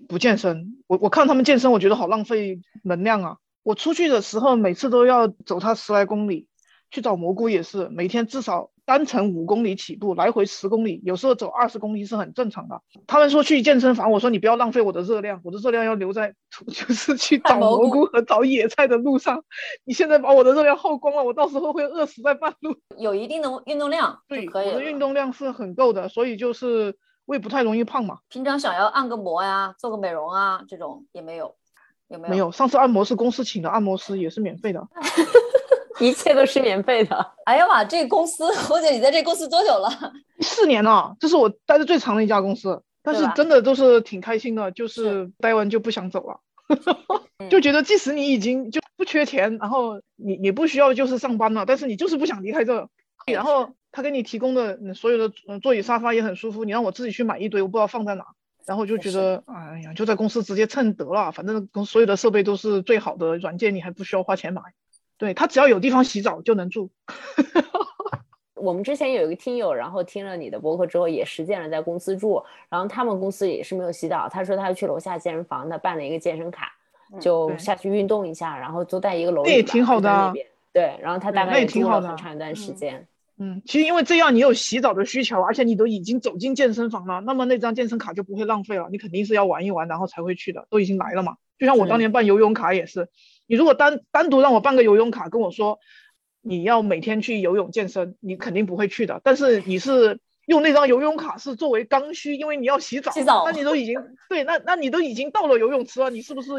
[0.08, 3.36] 不健身，我我看他们健身，我觉得好浪费能量啊！
[3.62, 6.48] 我出去的时候，每次都要走他十来公里，
[6.90, 12.80] 去找蘑菇也是，每天至少单程五公里起步，来回十公里，有时候走二十公里是很正常的。
[13.08, 16.32] 他们说去健身房，我说你不要浪费我的热量，我的热量要留在
[16.68, 19.42] 就是去找蘑菇和找野菜的路上。
[19.84, 22.76] 你现在把我的热量耗光了，我到时候会饿死在半路。
[22.96, 24.68] 有一定的运动量对，可以。
[24.68, 28.18] 我的运动量是很够的，所以就是我也不太容易胖嘛。
[28.28, 31.56] 平常想要按个摩呀、做个美容啊，这种也没有，
[32.06, 32.30] 有没有？
[32.30, 34.86] 没有，上次按摩是公司请的按摩师，也是免费的。
[36.00, 37.32] 一切都是免费的。
[37.44, 39.88] 哎呀妈，这个公司，侯姐，你在这公司多久了？
[40.40, 46.40] 四年了，这是我待的最长的一家公司，但是真的都是挺开心的，就是待完就不想走了，
[47.38, 52.88] 嗯就觉得即使你已经就不缺钱，然后你也不需要就是上班了，但是你就是不想离开这，
[53.32, 58.24] 然后他给你提供的嗯所有的嗯座椅沙发也很舒服，你让我自己去买一堆，我不知道放在哪。
[58.66, 64.60] 然后就觉得，哎呀，就在公司直接蹭得了，反正公所有的设备都是最好的，软件你还不需要花钱买。
[65.18, 66.90] 对他只要有地方洗澡就能住。
[68.54, 76.72] 我们之前有一个听友，然后听了你的博客之后，也实践了在公司住，然后他们公司也是没有洗澡，他说他去楼下健身房，他办了一个健身卡，
[77.20, 80.32] 就下去运动一下，然后都在一个楼里吧，那也挺好的
[80.72, 83.06] 对，然后他大概也挺好的住了很长一段时嗯间。
[83.38, 88.88] 嗯，其实因为这样你有洗澡的需求，而且你都已经走进健身房了，那么那张健身卡就不会浪费了。
[88.90, 91.36] 你肯定是要玩一玩，然后才会去的，都已经来了嘛。
[91.58, 93.08] 就像我当年办游泳卡也是，
[93.46, 95.78] 你如果单单独让我办个游泳卡，跟我说
[96.40, 99.20] 你要每天去游泳健身，你肯定不会去的。
[99.22, 106.50] 但是你是用那张游泳卡是作为刚需，因为你要洗澡，洗澡那你都已经对，那那你都已经到了游泳池了，你是不是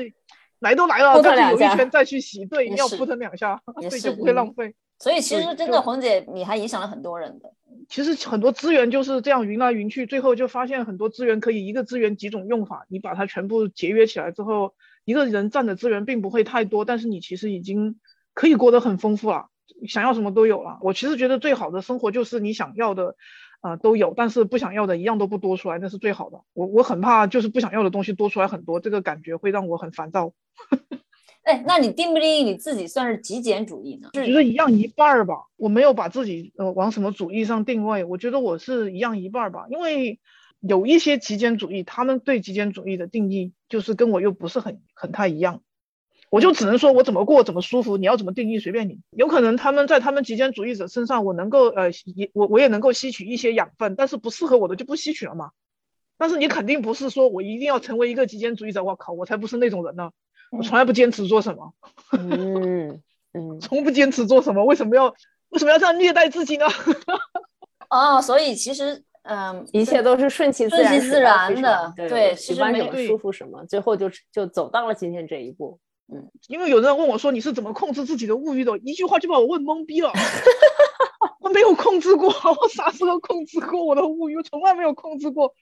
[0.59, 2.45] 来都来了，再去游一圈再去洗？
[2.45, 4.75] 对，你要扑腾两下， 所以，就不会浪费。
[4.99, 7.51] 所以其实真的，红姐你还影响了很多人的。
[7.87, 14.73] 其实很多资源就是这样云来云去，最后就发现很多资源可以一个资源几种用法，你把它全部节约起来之后，
[15.05, 17.99] 一个人占的资源并不会太多，但是你其实已经
[18.33, 19.49] 可以过得很丰富了，
[19.87, 20.79] 想要什么都有了。
[20.81, 23.15] 我其实觉得最好的生活就是你想要的，
[23.61, 26.41] 啊都有，但是不想要的一样都不多出来，那是最好的。
[26.53, 30.33] 我我很怕就是不想要的东西多出来很多，这个感觉会让我很烦躁。
[31.43, 34.09] 哎，那你定不定义你自己算是极简主义呢？
[34.13, 40.19] 我觉得一样一半儿吧，我没有把自己呃往什么主义上定位，我觉得我是一样一半儿吧，因为
[40.59, 45.61] 有一些极简主义，他们对极简主义的定义就是跟我又不是很很太一样，
[46.29, 48.99] 我就只能说我怎么过怎么舒服，你要怎么定义随便你。
[49.11, 55.51] 有可能他们在他们极简主义者身上，我能够呃也我我也能够吸取一些养分，但是不适合我的就不吸取了嘛。
[56.17, 60.11] 但是你肯定不是说我一定要成为一个极简主义者，我靠，我才不是那种人呢。
[60.51, 61.73] 我从来不坚持做什么，
[62.17, 63.01] 嗯
[63.33, 65.13] 嗯， 从不坚持做什么，为什么要
[65.49, 66.65] 为什么要这样虐待自己呢？
[67.89, 75.79] 哦，所以其实，嗯，一切都是顺其自然顺其自然的，对，喜欢什么舒服什么，最后就就走到了今天这一步。
[76.09, 80.11] 嗯，因为有人问我说你是怎么控制自己的物欲的，一句话就把我问懵逼了。
[81.41, 84.41] 我没有控制过，我啥时候控制过我的物欲？
[84.43, 85.53] 从来没有控制过，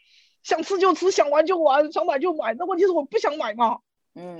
[0.44, 2.54] 想吃就吃，想玩就玩，想买就买。
[2.56, 3.78] 那问题是我不想买嘛。
[4.16, 4.40] 嗯，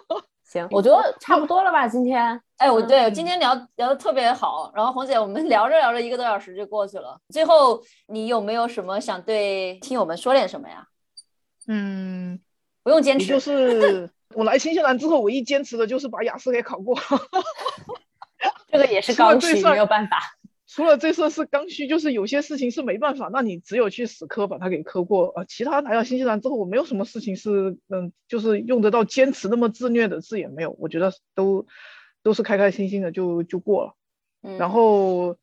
[0.44, 1.86] 行，我觉得差不多了吧？
[1.88, 4.70] 今天，哎，我对今天聊聊的特别好。
[4.74, 7.18] 然后红姐，我们聊着聊着一个多小时就过去了。
[7.28, 10.86] 最后，你有没有什么想对听友们说点什么呀？
[11.66, 12.40] 嗯，
[12.82, 13.26] 不用坚持。
[13.26, 16.98] 就是我来新西兰之后，唯一坚持的就是把雅思给考过。
[18.70, 20.18] 这个也是刚需，没有办法。
[20.68, 25.28] 除了这次是刚需，就是有些事情是没办法，那你只有去死磕把它给磕过。
[25.28, 30.76] 呃，其他来到新西兰之后，我没有什么事情是，嗯，就是用得到坚持那么自虐的字也没有。
[30.78, 31.66] 我觉得都
[32.22, 33.94] 都是开开心心的就就过了。
[34.42, 34.58] 嗯。
[34.58, 35.38] 然后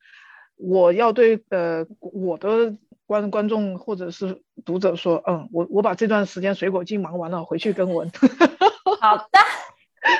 [0.55, 2.75] 我要对呃我的
[3.07, 8.11] 观观众或者是读者说，嗯，我我把这段时间水果季忙完了，回去更文。
[9.03, 9.39] 好的，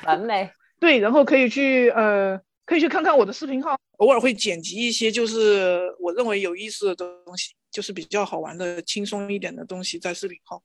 [0.06, 0.52] 完美。
[0.80, 2.40] 对，然后可以去呃。
[2.66, 10.64] 可以去看看我的视频号，偶尔会剪辑一些就是我认为有意思的东西，就是比较好玩的、轻松一点的东西在视频号。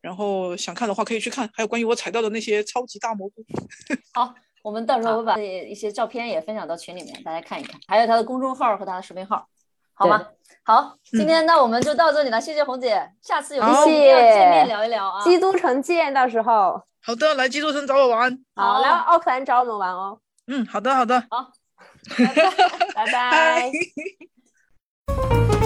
[0.00, 3.44] 然后想看的话可以去看，还有关于我采到的那些超级大蘑菇。
[4.14, 4.34] 好，
[4.64, 7.80] 我们到时候会把一些照片也分享到群里面，大家看一看。
[7.86, 9.48] 还有他的公众号和他的视频号，
[9.98, 10.24] 好吗？
[10.62, 15.24] 好，今天那我们就到这里了，谢谢红姐，下次有机会见面聊一聊啊。
[15.24, 16.80] 基督城见，到时候。
[17.02, 18.38] 好的，来基督城找我玩。
[18.54, 20.20] 好，来奥克兰找我们玩哦。
[20.46, 21.50] 嗯，好的，好的，好，
[22.94, 23.72] 拜拜。